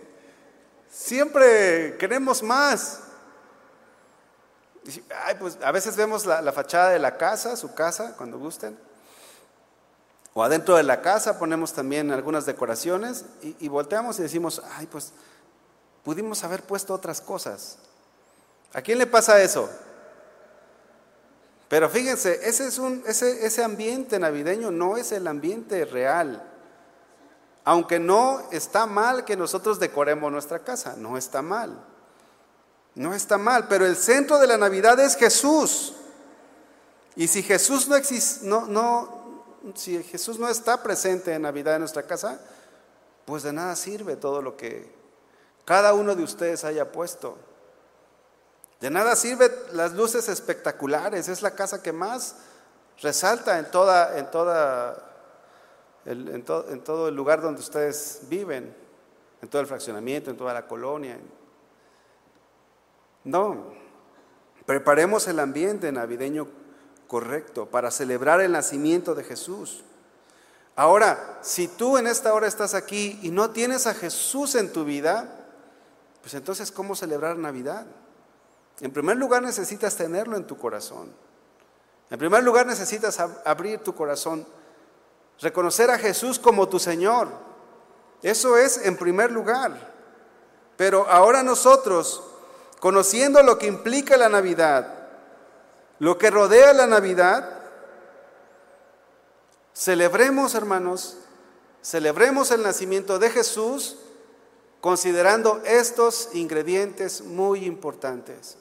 Siempre 0.91 1.97
queremos 1.97 2.43
más. 2.43 2.99
pues 5.39 5.58
a 5.63 5.71
veces 5.71 5.95
vemos 5.95 6.28
la, 6.28 6.52
fachada 6.52 6.91
de 6.91 6.99
la 6.99 7.17
casa, 7.17 7.56
su 7.56 7.73
casa, 7.73 8.13
cuando 8.15 8.38
gusten. 8.38 8.78
O 10.34 10.43
adentro 10.43 10.76
de 10.76 10.84
la 10.84 11.02
casa 11.02 11.38
ponemos 11.38 11.74
también 11.74 12.12
algunas 12.12 12.46
decoraciones 12.46 13.26
y, 13.41 13.67
volteamos 13.67 14.17
y 14.19 14.24
decimos, 14.24 14.62
ay, 14.78 14.88
pues 14.88 15.12
pudimos 16.04 16.43
haber 16.43 16.63
puesto 16.63 16.93
otras 16.93 17.22
cosas. 17.22 17.78
¿A 18.74 18.82
quién 18.82 18.98
le 18.98 19.06
pasa 19.06 19.41
eso? 19.41 19.69
Pero 21.69 21.88
fíjense, 21.89 22.39
ese, 22.43 22.67
es 22.67 22.80
un, 22.80 23.04
ese, 23.06 23.46
ese 23.46 23.63
ambiente 23.63 24.17
navideño 24.17 24.72
no 24.72 24.98
es 24.98 25.12
el 25.12 25.28
ambiente 25.28 25.86
real. 25.86 26.50
Aunque 27.63 28.00
no 28.00 28.41
está 28.52 28.88
mal 28.88 29.26
que 29.26 29.38
nosotros 29.38 29.80
decoremos 29.80 30.32
nuestra 30.32 30.60
casa, 30.60 30.96
no 30.98 31.15
está 31.15 31.41
mal. 31.41 31.80
No 32.96 33.13
está 33.13 33.38
mal, 33.38 33.67
pero 33.67 33.86
el 33.86 33.96
centro 33.96 34.39
de 34.39 34.48
la 34.48 34.58
Navidad 34.58 35.00
es 35.00 35.15
Jesús. 35.15 35.93
Y 37.15 37.28
si 37.28 37.43
Jesús 37.43 37.88
no 37.88 37.96
existe, 37.96 38.46
no, 38.46 38.65
no, 38.67 39.22
si 39.76 40.04
Jesús 40.04 40.39
no 40.39 40.49
está 40.49 40.84
presente 40.84 41.34
en 41.34 41.43
Navidad 41.43 41.76
en 41.76 41.82
nuestra 41.82 42.04
casa, 42.04 42.39
pues 43.26 43.43
de 43.43 43.54
nada 43.54 43.76
sirve 43.76 44.15
todo 44.15 44.41
lo 44.41 44.58
que 44.58 44.91
cada 45.65 45.93
uno 45.93 46.15
de 46.15 46.23
ustedes 46.23 46.63
haya 46.63 46.91
puesto. 46.91 47.38
De 48.82 48.89
nada 48.89 49.15
sirve 49.15 49.49
las 49.71 49.93
luces 49.93 50.28
espectaculares, 50.28 51.30
es 51.30 51.41
la 51.41 51.52
casa 51.52 51.82
que 51.82 51.93
más 51.93 52.36
resalta 53.02 53.58
en, 53.58 53.71
toda, 53.71 54.17
en, 54.17 54.30
toda 54.30 55.13
en 56.06 56.84
todo 56.84 57.08
el 57.08 57.15
lugar 57.15 57.41
donde 57.41 57.62
ustedes 57.62 58.21
viven, 58.23 58.76
en 59.41 59.49
todo 59.49 59.62
el 59.62 59.67
fraccionamiento, 59.67 60.30
en 60.30 60.38
toda 60.38 60.54
la 60.54 60.67
colonia. 60.67 61.17
No, 63.23 63.73
preparemos 64.65 65.28
el 65.30 65.39
ambiente 65.39 65.91
navideño 65.91 66.62
correcto 67.13 67.67
para 67.67 67.91
celebrar 67.91 68.41
el 68.41 68.54
nacimiento 68.54 69.13
de 69.13 69.23
Jesús. 69.23 69.84
Ahora, 70.76 71.38
si 71.43 71.67
tú 71.67 71.99
en 71.99 72.08
esta 72.08 72.34
hora 72.34 72.47
estás 72.47 72.73
aquí 72.73 73.19
y 73.21 73.30
no 73.30 73.52
tienes 73.52 73.86
a 73.86 73.93
Jesús 73.93 74.56
en 74.56 74.73
tu 74.73 74.84
vida, 74.84 75.30
Pues 76.23 76.34
entonces, 76.34 76.71
¿cómo 76.71 76.95
celebrar 76.95 77.38
Navidad? 77.38 77.86
En 78.82 78.91
primer 78.91 79.17
lugar 79.17 79.43
necesitas 79.43 79.95
tenerlo 79.95 80.38
en 80.38 80.47
tu 80.47 80.58
corazón. 80.58 81.13
En 82.10 82.17
primer 82.17 82.43
lugar 82.43 82.65
necesitas 82.65 83.19
abrir 83.19 83.84
tu 83.84 83.93
corazón, 83.93 84.47
reconocer 85.39 85.91
a 85.91 85.99
Jesús 85.99 86.39
como 86.39 86.67
tu 86.67 86.80
Señor. 86.80 87.28
Eso 88.23 88.58
es 88.58 88.84
en 88.88 88.97
primer 88.97 89.32
lugar. 89.32 89.93
Pero 90.78 91.08
ahora 91.08 91.43
nosotros, 91.43 92.23
conociendo 92.80 93.43
lo 93.43 93.60
que 93.60 93.67
implica 93.67 94.17
la 94.17 94.30
Navidad, 94.30 95.03
lo 95.99 96.17
que 96.17 96.29
rodea 96.29 96.73
la 96.73 96.88
Navidad, 96.88 97.62
celebremos, 99.73 100.56
hermanos, 100.56 101.17
celebremos 101.82 102.51
el 102.51 102.63
nacimiento 102.63 103.19
de 103.19 103.29
Jesús 103.29 103.97
considerando 104.82 105.62
estos 105.65 106.29
ingredientes 106.34 107.21
muy 107.21 107.65
importantes. 107.65 108.58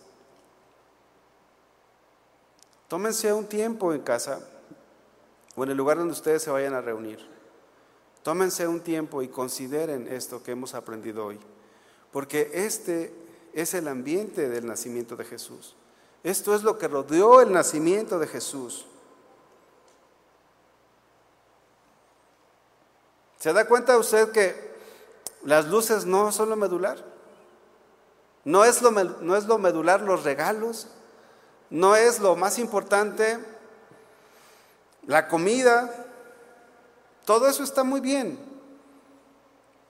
Tómense 2.89 3.33
un 3.33 3.47
tiempo 3.47 3.93
en 3.93 4.03
casa 4.03 4.41
o 5.57 5.65
en 5.65 5.71
el 5.71 5.77
lugar 5.77 5.99
donde 5.99 6.13
ustedes 6.13 6.43
se 6.43 6.51
vayan 6.51 6.75
a 6.75 6.81
reunir. 6.81 7.19
Tómense 8.23 8.69
un 8.69 8.81
tiempo 8.81 9.23
y 9.23 9.29
consideren 9.29 10.07
esto 10.07 10.43
que 10.43 10.53
hemos 10.53 10.75
aprendido 10.75 11.27
hoy, 11.27 11.41
porque 12.13 12.51
este 12.53 13.13
es 13.53 13.75
el 13.75 13.89
ambiente 13.89 14.49
del 14.49 14.67
nacimiento 14.67 15.17
de 15.17 15.25
Jesús. 15.25 15.75
Esto 16.23 16.55
es 16.55 16.63
lo 16.63 16.79
que 16.79 16.89
rodeó 16.89 17.41
el 17.41 17.53
nacimiento 17.53 18.19
de 18.19 18.27
Jesús. 18.27 18.87
¿Se 23.39 23.53
da 23.53 23.67
cuenta 23.67 23.99
usted 23.99 24.31
que 24.31 24.73
las 25.45 25.67
luces 25.67 26.05
no 26.07 26.31
son 26.33 26.51
lo 26.51 26.57
medular. 26.57 26.99
No 28.45 28.65
es 28.65 28.83
lo, 28.83 28.91
no 28.91 29.37
es 29.37 29.47
lo 29.47 29.59
medular 29.59 30.01
los 30.01 30.25
regalos. 30.25 30.87
No 31.71 31.97
es 31.97 32.21
lo 32.21 32.37
más 32.37 32.59
importante 32.59 33.39
la 35.07 35.29
comida. 35.29 35.93
Todo 37.25 37.49
eso 37.49 37.63
está 37.63 37.83
muy 37.83 38.01
bien. 38.01 38.39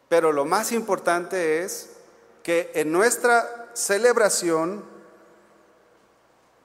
Pero 0.08 0.32
lo 0.32 0.44
más 0.44 0.72
importante 0.72 1.62
es 1.62 1.90
que 2.42 2.70
en 2.74 2.92
nuestra 2.92 3.70
celebración 3.74 4.84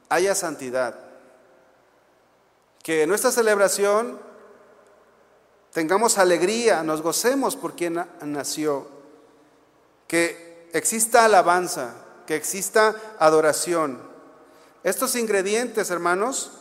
haya 0.10 0.36
santidad. 0.36 0.96
Que 2.84 3.04
en 3.04 3.10
nuestra 3.10 3.32
celebración 3.32 4.20
tengamos 5.74 6.18
alegría, 6.18 6.84
nos 6.84 7.02
gocemos 7.02 7.56
por 7.56 7.76
quien 7.76 8.04
nació, 8.22 8.88
que 10.08 10.70
exista 10.74 11.26
alabanza, 11.26 11.94
que 12.26 12.36
exista 12.36 12.96
adoración. 13.20 14.00
Estos 14.84 15.16
ingredientes, 15.16 15.90
hermanos, 15.92 16.52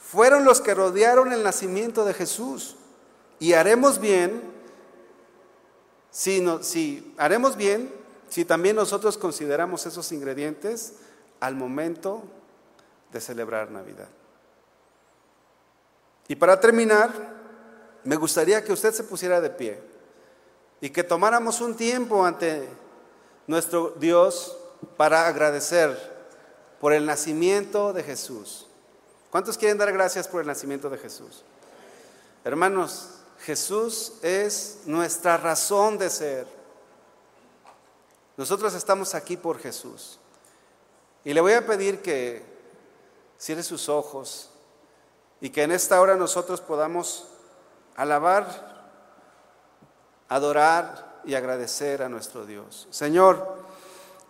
fueron 0.00 0.44
los 0.44 0.60
que 0.60 0.74
rodearon 0.74 1.32
el 1.32 1.42
nacimiento 1.42 2.04
de 2.04 2.14
Jesús. 2.14 2.76
Y 3.40 3.52
haremos 3.52 4.00
bien, 4.00 4.42
si, 6.10 6.44
si 6.62 7.14
haremos 7.18 7.56
bien, 7.56 7.92
si 8.28 8.44
también 8.44 8.76
nosotros 8.76 9.18
consideramos 9.18 9.86
esos 9.86 10.10
ingredientes 10.12 10.94
al 11.40 11.54
momento 11.54 12.22
de 13.12 13.20
celebrar 13.20 13.70
Navidad. 13.70 14.08
Y 16.28 16.36
para 16.36 16.60
terminar, 16.60 17.10
me 18.04 18.16
gustaría 18.16 18.62
que 18.62 18.72
usted 18.72 18.92
se 18.92 19.04
pusiera 19.04 19.40
de 19.40 19.50
pie 19.50 19.80
y 20.80 20.90
que 20.90 21.02
tomáramos 21.02 21.60
un 21.60 21.74
tiempo 21.74 22.24
ante 22.24 22.68
nuestro 23.46 23.94
Dios 23.98 24.56
para 24.96 25.26
agradecer 25.26 25.96
por 26.80 26.92
el 26.92 27.06
nacimiento 27.06 27.92
de 27.92 28.02
Jesús. 28.02 28.66
¿Cuántos 29.30 29.58
quieren 29.58 29.78
dar 29.78 29.92
gracias 29.92 30.28
por 30.28 30.40
el 30.40 30.46
nacimiento 30.46 30.88
de 30.88 30.98
Jesús? 30.98 31.42
Hermanos, 32.44 33.10
Jesús 33.40 34.14
es 34.22 34.80
nuestra 34.86 35.36
razón 35.36 35.98
de 35.98 36.10
ser. 36.10 36.46
Nosotros 38.36 38.74
estamos 38.74 39.14
aquí 39.14 39.36
por 39.36 39.58
Jesús. 39.58 40.18
Y 41.24 41.34
le 41.34 41.40
voy 41.40 41.52
a 41.52 41.66
pedir 41.66 42.00
que 42.00 42.57
cierre 43.38 43.62
sus 43.62 43.88
ojos 43.88 44.50
y 45.40 45.50
que 45.50 45.62
en 45.62 45.72
esta 45.72 46.00
hora 46.00 46.16
nosotros 46.16 46.60
podamos 46.60 47.28
alabar, 47.94 48.46
adorar 50.28 51.20
y 51.24 51.34
agradecer 51.34 52.02
a 52.02 52.08
nuestro 52.08 52.44
Dios. 52.44 52.88
Señor, 52.90 53.58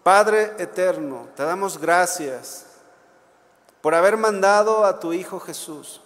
Padre 0.02 0.54
eterno, 0.58 1.28
te 1.34 1.42
damos 1.42 1.78
gracias 1.78 2.66
por 3.80 3.94
haber 3.94 4.16
mandado 4.16 4.84
a 4.84 5.00
tu 5.00 5.12
Hijo 5.12 5.40
Jesús. 5.40 6.00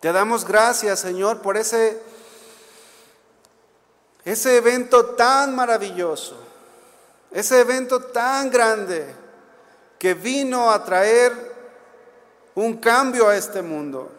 Te 0.00 0.12
damos 0.12 0.44
gracias, 0.44 1.00
Señor, 1.00 1.40
por 1.42 1.56
ese, 1.56 2.00
ese 4.24 4.56
evento 4.56 5.06
tan 5.14 5.54
maravilloso, 5.54 6.36
ese 7.32 7.60
evento 7.60 8.00
tan 8.00 8.50
grande 8.50 9.14
que 10.00 10.14
vino 10.14 10.70
a 10.70 10.82
traer 10.82 11.30
un 12.54 12.78
cambio 12.78 13.28
a 13.28 13.36
este 13.36 13.60
mundo. 13.60 14.10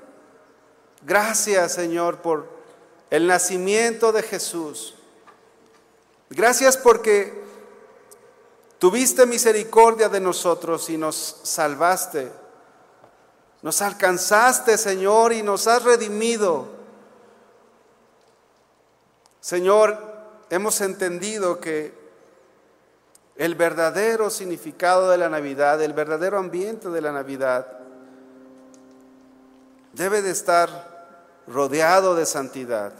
Gracias, 1.01 1.73
Señor, 1.73 2.17
por 2.17 2.47
el 3.09 3.25
nacimiento 3.25 4.11
de 4.11 4.21
Jesús. 4.21 4.93
Gracias 6.29 6.77
porque 6.77 7.33
tuviste 8.77 9.25
misericordia 9.25 10.07
de 10.07 10.19
nosotros 10.19 10.87
y 10.91 10.97
nos 10.97 11.39
salvaste. 11.41 12.31
Nos 13.63 13.81
alcanzaste, 13.81 14.77
Señor, 14.77 15.33
y 15.33 15.41
nos 15.41 15.65
has 15.65 15.83
redimido. 15.83 16.67
Señor, 19.39 19.97
hemos 20.51 20.79
entendido 20.81 21.59
que 21.59 22.00
el 23.35 23.55
verdadero 23.55 24.29
significado 24.29 25.09
de 25.09 25.17
la 25.17 25.29
Navidad, 25.29 25.81
el 25.81 25.93
verdadero 25.93 26.37
ambiente 26.37 26.89
de 26.89 27.01
la 27.01 27.11
Navidad, 27.11 27.65
debe 29.93 30.21
de 30.21 30.31
estar 30.31 30.69
rodeado 31.47 32.15
de 32.15 32.25
santidad, 32.25 32.93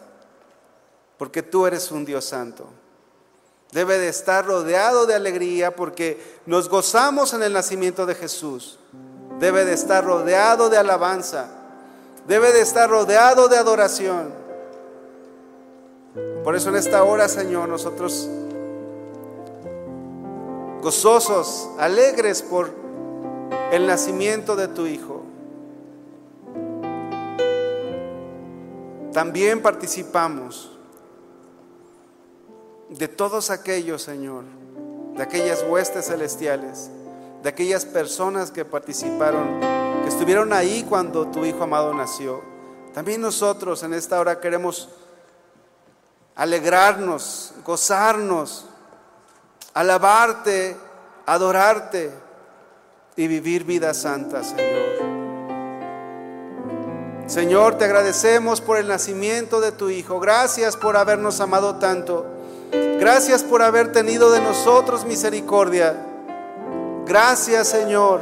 porque 1.18 1.44
tú 1.44 1.68
eres 1.68 1.92
un 1.92 2.06
Dios 2.06 2.26
santo. 2.26 2.68
Debe 3.72 4.00
de 4.00 4.10
estar 4.10 4.46
rodeado 4.46 5.06
de 5.06 5.16
alegría 5.16 5.74
porque 5.74 6.40
nos 6.46 6.68
gozamos 6.68 7.34
en 7.34 7.44
el 7.44 7.54
nacimiento 7.54 8.06
de 8.06 8.16
Jesús. 8.16 8.78
Debe 9.40 9.64
de 9.64 9.74
estar 9.74 10.04
rodeado 10.04 10.70
de 10.70 10.78
alabanza. 10.78 11.48
Debe 12.28 12.52
de 12.52 12.62
estar 12.62 12.90
rodeado 12.90 13.48
de 13.48 13.58
adoración. 13.58 14.34
Por 16.44 16.56
eso 16.56 16.70
en 16.70 16.76
esta 16.76 17.04
hora, 17.04 17.30
Señor, 17.30 17.70
nosotros 17.70 18.30
gozosos, 20.82 21.70
alegres 21.78 22.42
por 22.42 22.72
el 23.72 23.88
nacimiento 23.88 24.56
de 24.56 24.68
tu 24.68 24.86
Hijo. 24.88 25.24
También 29.14 29.62
participamos 29.62 30.72
de 32.90 33.08
todos 33.08 33.50
aquellos, 33.50 34.02
Señor, 34.02 34.44
de 35.16 35.24
aquellas 35.24 35.64
huestes 35.70 36.08
celestiales, 36.08 36.90
de 37.44 37.50
aquellas 37.50 37.86
personas 37.86 38.52
que 38.52 38.66
participaron, 38.66 39.60
que 40.04 40.10
estuvieron 40.10 40.52
ahí 40.52 40.86
cuando 40.88 41.28
tu 41.28 41.46
Hijo 41.46 41.64
amado 41.64 41.94
nació. 41.94 42.42
También 42.94 43.22
nosotros 43.22 43.84
en 43.84 43.94
esta 43.94 44.20
hora 44.20 44.40
queremos 44.40 44.90
alegrarnos, 46.36 47.54
gozarnos, 47.64 48.66
alabarte, 49.74 50.76
adorarte 51.26 52.12
y 53.16 53.28
vivir 53.28 53.64
vida 53.64 53.94
santa, 53.94 54.44
Señor. 54.44 55.12
Señor, 57.28 57.78
te 57.78 57.86
agradecemos 57.86 58.60
por 58.60 58.78
el 58.78 58.88
nacimiento 58.88 59.62
de 59.62 59.72
tu 59.72 59.90
Hijo. 59.90 60.20
Gracias 60.20 60.76
por 60.76 60.98
habernos 60.98 61.40
amado 61.40 61.76
tanto. 61.76 62.26
Gracias 63.00 63.44
por 63.44 63.62
haber 63.62 63.92
tenido 63.94 64.32
de 64.32 64.42
nosotros 64.42 65.06
misericordia. 65.06 65.96
Gracias, 67.06 67.70
Señor. 67.70 68.22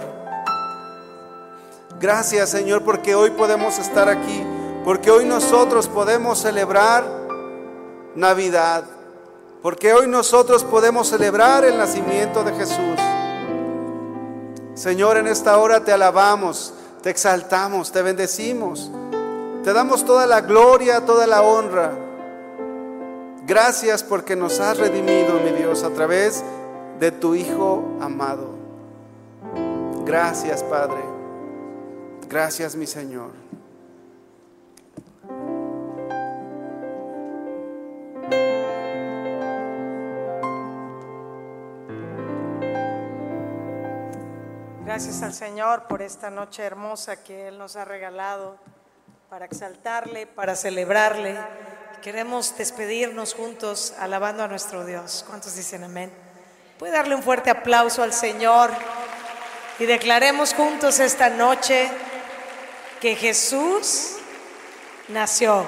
Gracias, 2.00 2.50
Señor, 2.50 2.84
porque 2.84 3.16
hoy 3.16 3.32
podemos 3.32 3.80
estar 3.80 4.10
aquí. 4.10 4.46
Porque 4.86 5.12
hoy 5.12 5.26
nosotros 5.26 5.88
podemos 5.88 6.40
celebrar 6.40 7.04
Navidad. 8.16 8.84
Porque 9.62 9.94
hoy 9.94 10.08
nosotros 10.08 10.64
podemos 10.64 11.10
celebrar 11.10 11.66
el 11.66 11.78
nacimiento 11.78 12.44
de 12.44 12.54
Jesús. 12.54 13.00
Señor, 14.74 15.18
en 15.18 15.28
esta 15.28 15.58
hora 15.58 15.84
te 15.84 15.92
alabamos, 15.92 16.74
te 17.02 17.10
exaltamos, 17.10 17.92
te 17.92 18.02
bendecimos. 18.02 18.90
Te 19.64 19.74
damos 19.74 20.06
toda 20.06 20.26
la 20.26 20.42
gloria, 20.42 21.06
toda 21.06 21.28
la 21.28 21.42
honra. 21.42 21.92
Gracias 23.46 24.04
porque 24.04 24.36
nos 24.36 24.60
has 24.62 24.78
redimido, 24.78 25.34
mi 25.44 25.52
Dios, 25.52 25.84
a 25.84 25.90
través 25.90 26.44
de 27.00 27.12
tu 27.12 27.36
Hijo 27.36 27.84
amado. 28.00 28.52
Gracias, 30.06 30.64
Padre. 30.64 31.02
Gracias, 32.30 32.76
mi 32.76 32.88
Señor. 32.88 33.39
gracias 45.02 45.24
al 45.24 45.34
Señor 45.34 45.84
por 45.88 46.02
esta 46.02 46.30
noche 46.30 46.62
hermosa 46.62 47.24
que 47.24 47.48
Él 47.48 47.58
nos 47.58 47.78
ha 47.78 47.86
regalado 47.86 48.58
para 49.30 49.46
exaltarle, 49.46 50.28
para 50.28 50.58
celebrarle. 50.58 51.38
Queremos 52.02 52.58
despedirnos 52.58 53.34
juntos 53.34 53.94
alabando 53.98 54.44
a 54.44 54.50
nuestro 54.50 54.86
Dios. 54.86 55.24
¿Cuántos 55.26 55.56
dicen 55.56 55.86
amén? 55.86 56.12
Puede 56.78 56.92
darle 56.92 57.16
un 57.16 57.24
fuerte 57.24 57.50
aplauso 57.50 58.04
al 58.04 58.12
Señor 58.12 58.72
y 59.80 59.86
declaremos 59.86 60.54
juntos 60.54 61.00
esta 61.00 61.30
noche 61.30 61.90
que 63.00 63.16
Jesús 63.16 64.18
nació. 65.08 65.66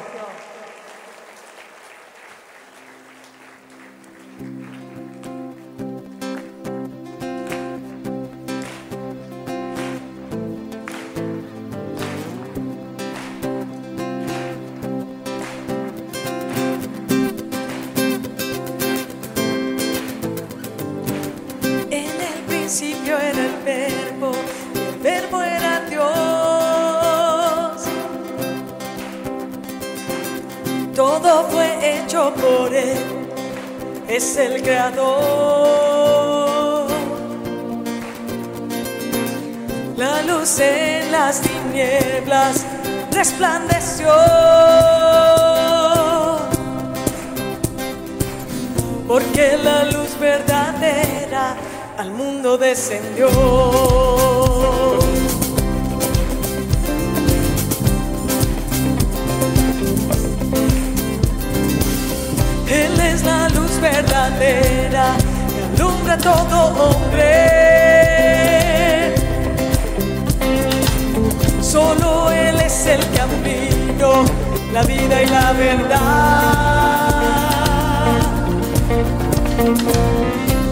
la 74.73 74.83
vida 74.83 75.21
y 75.21 75.25
la 75.27 75.53
verdad. 75.53 76.71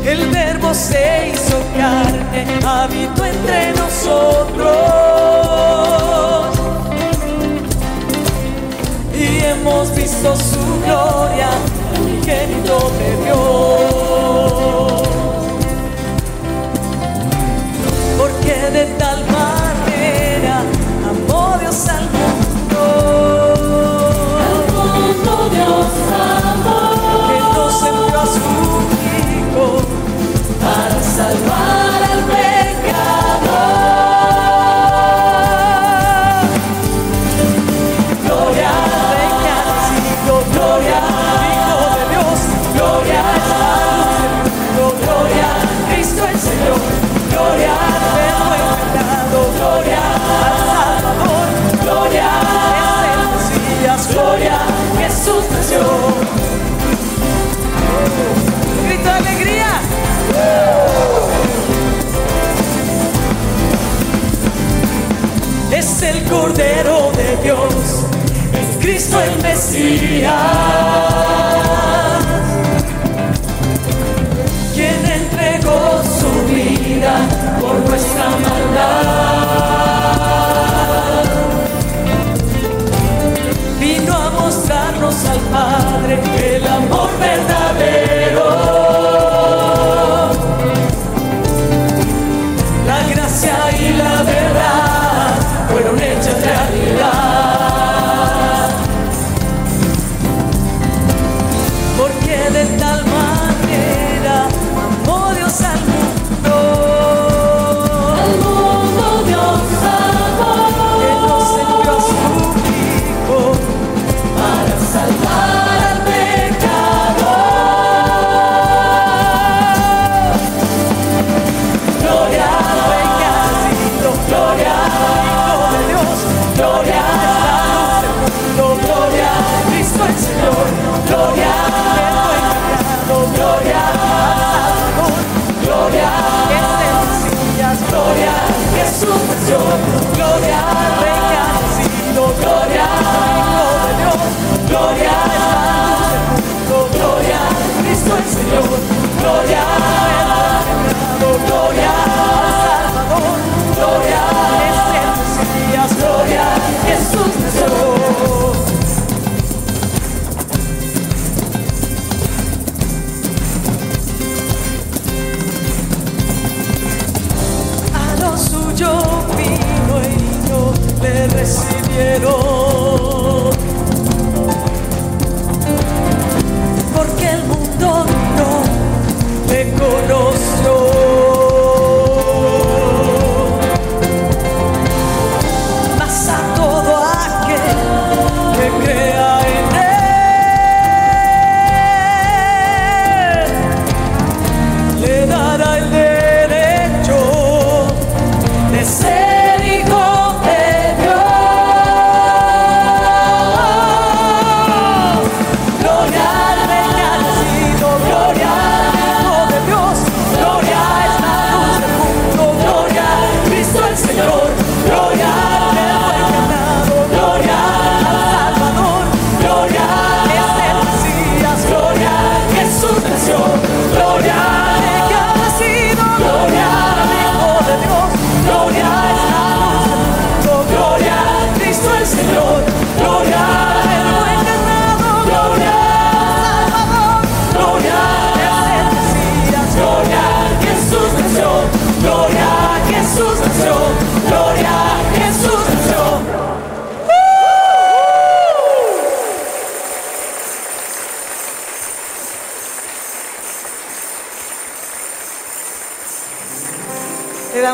El 0.05 0.27
verbo 0.27 0.73
se 0.73 1.33
hizo 1.33 1.61
carne, 1.77 2.47
habitó 2.65 3.25
entre 3.25 3.73
nosotros. 3.73 4.67
Y 9.13 9.43
hemos 9.43 9.93
visto 9.95 10.35
su 10.35 10.81
gloria, 10.85 11.49
unigénito 12.01 12.91
de 12.99 13.09
Dios. 13.25 15.03
Porque 18.17 18.53
de 18.71 18.85
Cordero 66.29 67.11
de 67.17 67.37
Dios, 67.43 67.73
es 68.53 68.77
Cristo 68.79 69.19
el 69.19 69.41
Mesías, 69.41 70.33
quien 74.75 75.05
entregó 75.05 76.03
su 76.03 76.29
vida 76.53 77.13
por 77.59 77.79
nuestra 77.89 78.29
maldad. 78.29 79.09
Vino 83.79 84.13
a 84.13 84.29
mostrarnos 84.29 85.15
al 85.25 85.39
Padre 85.51 86.19
que 86.21 86.59
la 86.59 86.68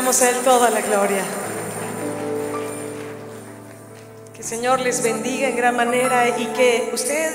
a 0.06 0.30
Él 0.30 0.36
toda 0.44 0.70
la 0.70 0.80
gloria. 0.82 1.22
Que 4.32 4.38
el 4.38 4.44
Señor 4.44 4.78
les 4.78 5.02
bendiga 5.02 5.48
en 5.48 5.56
gran 5.56 5.74
manera 5.74 6.28
y 6.28 6.46
que 6.46 6.90
usted 6.94 7.32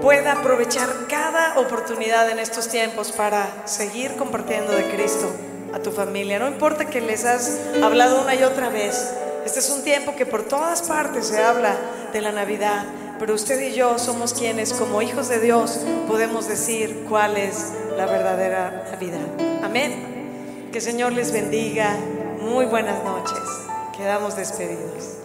pueda 0.00 0.32
aprovechar 0.32 0.88
cada 1.10 1.58
oportunidad 1.58 2.30
en 2.30 2.38
estos 2.38 2.68
tiempos 2.68 3.12
para 3.12 3.66
seguir 3.66 4.16
compartiendo 4.16 4.72
de 4.72 4.88
Cristo 4.88 5.30
a 5.74 5.78
tu 5.78 5.90
familia. 5.90 6.38
No 6.38 6.48
importa 6.48 6.86
que 6.86 7.02
les 7.02 7.26
has 7.26 7.60
hablado 7.82 8.22
una 8.22 8.34
y 8.34 8.44
otra 8.44 8.70
vez. 8.70 9.12
Este 9.44 9.58
es 9.58 9.68
un 9.68 9.84
tiempo 9.84 10.16
que 10.16 10.24
por 10.24 10.44
todas 10.44 10.80
partes 10.80 11.26
se 11.26 11.42
habla 11.42 11.76
de 12.14 12.22
la 12.22 12.32
Navidad, 12.32 12.86
pero 13.18 13.34
usted 13.34 13.60
y 13.60 13.74
yo 13.74 13.98
somos 13.98 14.32
quienes 14.32 14.72
como 14.72 15.02
hijos 15.02 15.28
de 15.28 15.38
Dios 15.38 15.80
podemos 16.08 16.48
decir 16.48 17.04
cuál 17.10 17.36
es 17.36 17.72
la 17.94 18.06
verdadera 18.06 18.86
Navidad. 18.90 19.20
Amén. 19.62 20.13
Que 20.74 20.78
el 20.78 20.84
Señor 20.84 21.12
les 21.12 21.30
bendiga. 21.30 21.96
Muy 22.40 22.66
buenas 22.66 23.04
noches. 23.04 23.38
Quedamos 23.96 24.34
despedidos. 24.34 25.23